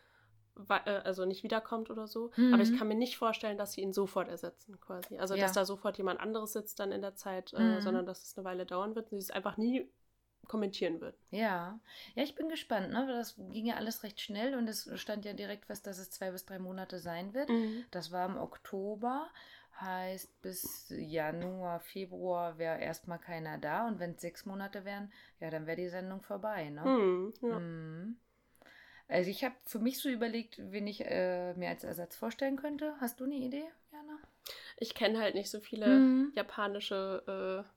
[0.85, 2.31] also nicht wiederkommt oder so.
[2.35, 2.53] Mhm.
[2.53, 5.17] Aber ich kann mir nicht vorstellen, dass sie ihn sofort ersetzen, quasi.
[5.17, 5.41] Also, Ja.
[5.41, 7.81] dass da sofort jemand anderes sitzt dann in der Zeit, äh, Mhm.
[7.81, 9.89] sondern dass es eine Weile dauern wird und sie es einfach nie
[10.47, 11.15] kommentieren würden.
[11.31, 11.79] Ja,
[12.15, 13.07] ja, ich bin gespannt, ne?
[13.07, 16.31] Das ging ja alles recht schnell und es stand ja direkt fest, dass es zwei
[16.31, 17.49] bis drei Monate sein wird.
[17.91, 19.29] Das war im Oktober,
[19.79, 25.49] heißt bis Januar, Februar wäre erstmal keiner da und wenn es sechs Monate wären, ja,
[25.49, 26.81] dann wäre die Sendung vorbei, ne?
[26.85, 27.33] Mhm.
[27.41, 27.61] Ja.
[29.13, 32.95] Also ich habe für mich so überlegt, wen ich äh, mir als Ersatz vorstellen könnte.
[32.99, 34.17] Hast du eine Idee, Jana?
[34.77, 36.31] Ich kenne halt nicht so viele Mhm.
[36.35, 37.73] japanische äh,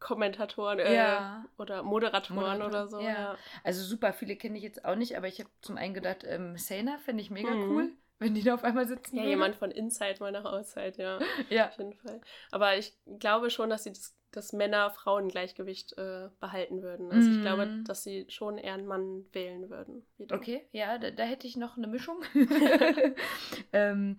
[0.00, 1.44] Kommentatoren äh, Ja.
[1.58, 2.98] oder Moderatoren Moderatoren, oder so.
[3.00, 3.08] ja.
[3.08, 3.38] Ja.
[3.62, 6.56] Also super viele kenne ich jetzt auch nicht, aber ich habe zum einen gedacht, ähm,
[6.58, 7.70] Sena fände ich mega Mhm.
[7.70, 9.30] cool, wenn die da auf einmal sitzen Ja, würde.
[9.30, 11.20] jemand von Inside mal nach Outside, ja.
[11.50, 11.68] Ja.
[11.68, 12.20] Auf jeden Fall.
[12.50, 17.12] Aber ich glaube schon, dass sie das, das Männer-Frauen-Gleichgewicht äh, behalten würden.
[17.12, 17.42] Also ich Mhm.
[17.42, 20.04] glaube, dass sie schon eher einen Mann wählen würden.
[20.18, 20.36] wieder.
[20.36, 22.22] Okay, ja, da, da hätte ich noch eine Mischung.
[23.72, 24.18] ähm,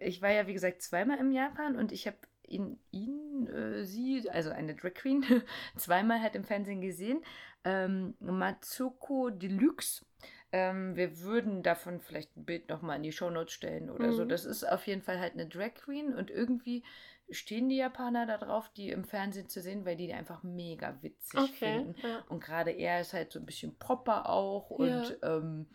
[0.00, 2.16] ich war ja, wie gesagt, zweimal im Japan und ich habe
[2.46, 5.24] ihn, ihn äh, sie, also eine Drag Queen,
[5.76, 7.22] zweimal halt im Fernsehen gesehen.
[7.64, 10.04] Ähm, Matsuko Deluxe.
[10.52, 14.24] Ähm, wir würden davon vielleicht ein Bild nochmal in die Shownotes stellen oder so.
[14.24, 14.28] Mhm.
[14.28, 16.84] Das ist auf jeden Fall halt eine Drag Queen und irgendwie
[17.30, 20.96] stehen die Japaner da drauf, die im Fernsehen zu sehen, weil die die einfach mega
[21.02, 21.78] witzig Okay.
[21.84, 21.94] finden.
[22.02, 22.24] Ja.
[22.28, 25.66] Und gerade er ist halt so ein bisschen proper auch und ähm,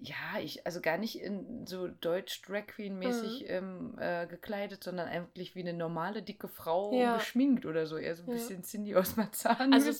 [0.00, 5.08] ja, ich, also gar nicht in so deutsch Drag Queen mäßig ähm, äh, gekleidet, sondern
[5.08, 7.16] eigentlich wie eine normale dicke Frau Ja.
[7.16, 7.96] geschminkt oder so.
[7.96, 8.34] Eher so ein Ja.
[8.34, 9.90] bisschen Cindy aus Marzahn Also.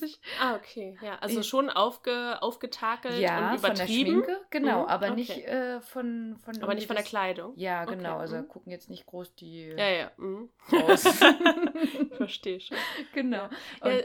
[0.40, 0.96] Ah, okay.
[1.02, 4.10] Ja, also Ich- schon aufge, aufgetakelt Ja, und von der übertrieben.
[4.24, 5.14] Schminke, genau, Mhm, aber okay.
[5.16, 7.52] nicht äh, von, von Aber nicht von der Kleidung.
[7.56, 8.18] Ja, Okay, genau.
[8.18, 8.46] Also mhm.
[8.48, 10.10] gucken jetzt nicht groß die Ja, ja.
[10.16, 10.48] Mhm.
[12.16, 12.76] verstehe schon.
[13.14, 13.48] genau.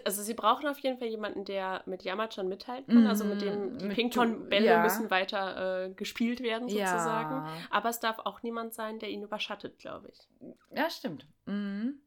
[0.05, 3.07] Also sie brauchen auf jeden Fall jemanden, der mit Yamachan mithalten kann.
[3.07, 4.81] Also mit dem die Mhm, mit- Pington-Bälle ja.
[4.81, 7.35] müssen weiter äh, gespielt werden sozusagen.
[7.45, 7.57] ja.
[7.69, 10.27] Aber es darf auch niemand sein, der ihn überschattet, glaube ich.
[10.75, 11.27] ja, stimmt.
[11.45, 11.99] Mhm.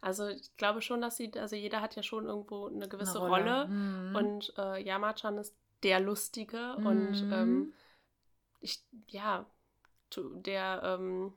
[0.00, 3.28] Also ich glaube schon, dass sie, also jeder hat ja schon irgendwo eine gewisse Eine
[3.28, 3.66] Rolle.
[3.68, 4.16] Mhm.
[4.16, 7.32] Und äh, Yamachan ist der Lustige und Mhm.
[7.32, 7.74] ähm,
[8.60, 9.46] ich, ja,
[10.16, 11.32] der ähm,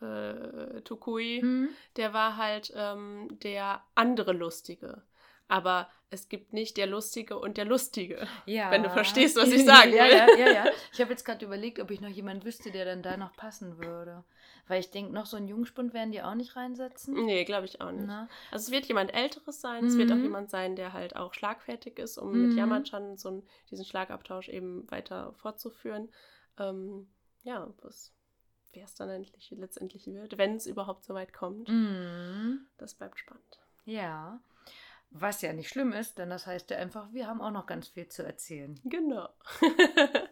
[0.00, 1.68] äh, Tukui, Mhm.
[1.96, 5.02] der war halt ähm, der andere Lustige.
[5.48, 8.26] Aber es gibt nicht der Lustige und der Lustige.
[8.46, 8.70] Ja.
[8.70, 10.12] Wenn du verstehst, was ich sagen ja, will.
[10.12, 10.66] Ja, ja, ja.
[10.92, 13.78] Ich habe jetzt gerade überlegt, ob ich noch jemanden wüsste, der dann da noch passen
[13.78, 14.24] würde.
[14.68, 17.14] Weil ich denke, noch so einen Jungspund werden die auch nicht reinsetzen.
[17.24, 18.06] Nee, glaube ich auch nicht.
[18.06, 18.28] Na?
[18.50, 20.22] Also es wird jemand Älteres sein, es wird auch Mhm.
[20.24, 22.48] jemand sein, der halt auch schlagfertig ist, um Mhm.
[22.48, 26.10] mit Yamachan so einen, diesen Schlagabtausch eben weiter fortzuführen.
[26.58, 27.08] Ähm,
[27.44, 28.12] ja, was
[28.74, 31.68] wer es dann endlich, letztendlich wird, wenn es überhaupt so weit kommt.
[31.70, 32.66] Mhm.
[32.76, 33.58] Das bleibt spannend.
[33.86, 34.38] Ja.
[35.10, 37.88] Was ja nicht schlimm ist, denn das heißt ja einfach, wir haben auch noch ganz
[37.88, 38.78] viel zu erzählen.
[38.84, 39.28] Genau.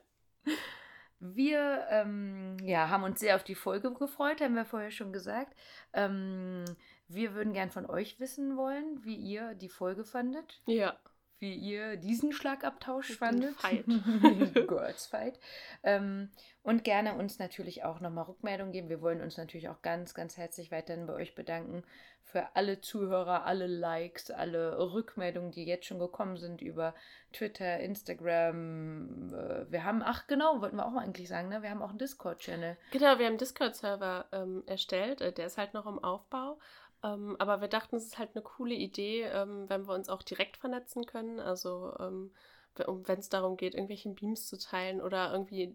[1.19, 5.57] Wir ähm, ja, haben uns sehr auf die Folge gefreut, haben wir vorher schon gesagt.
[5.95, 6.65] Ähm,
[7.09, 10.99] wir würden gern von euch wissen wollen, wie ihr die Folge fandet, ja.
[11.39, 13.57] Wie ihr diesen Schlagabtausch fandet.
[13.57, 13.85] Fight.
[14.69, 15.39] Girls Fight.
[15.83, 16.31] Ähm,
[16.63, 18.89] und gerne uns natürlich auch nochmal Rückmeldung geben.
[18.89, 21.85] Wir wollen uns natürlich auch ganz, ganz herzlich weiterhin bei euch bedanken
[22.27, 26.93] für alle Zuhörer, alle Likes, alle Rückmeldungen, die jetzt schon gekommen sind über
[27.33, 29.33] Twitter, Instagram.
[29.33, 31.63] Äh, Wir haben, ach genau, wollten wir auch mal eigentlich sagen, ne?
[31.63, 32.77] Wir haben auch einen Discord-Channel.
[32.91, 35.21] Genau, wir haben einen Discord-Server ähm, erstellt.
[35.21, 36.59] Äh, der ist halt noch im Aufbau.
[37.05, 40.23] Ähm, aber wir dachten, es ist halt eine coole Idee, ähm, wenn wir uns auch
[40.23, 41.41] direkt vernetzen können.
[41.41, 42.33] Also, ähm,
[42.75, 45.75] wenn es darum geht, irgendwelche Beams zu teilen oder irgendwie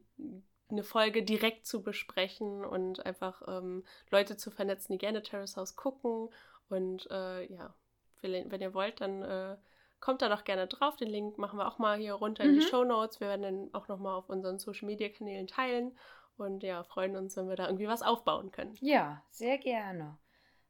[0.69, 5.75] eine Folge direkt zu besprechen und einfach ähm, Leute zu vernetzen, die gerne Terrace House
[5.75, 6.29] gucken.
[6.69, 7.73] Und äh, ja,
[8.21, 9.57] wenn wenn ihr wollt, dann äh,
[9.99, 10.95] kommt da doch gerne drauf.
[10.95, 12.59] Den Link machen wir auch mal hier runter in Mhm.
[12.59, 13.19] die Show Notes.
[13.19, 15.97] Wir werden den auch nochmal auf unseren Social Media Kanälen teilen.
[16.37, 18.77] Und ja, freuen uns, wenn wir da irgendwie was aufbauen können.
[18.79, 20.17] Ja, sehr gerne.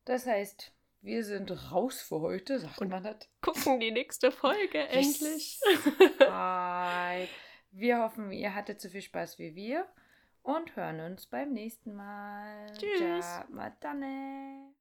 [0.06, 0.72] Das heißt,
[1.02, 3.18] wir sind raus für heute, sagt Und- man das?
[3.42, 5.22] Gucken die nächste Folge Yes.
[5.22, 5.60] endlich.
[6.20, 7.28] Bye.
[7.72, 9.88] Wir hoffen, ihr hattet so viel Spaß wie wir
[10.44, 12.68] und hören uns beim nächsten Mal.
[12.78, 13.26] Tschüss.
[13.80, 14.74] Dann.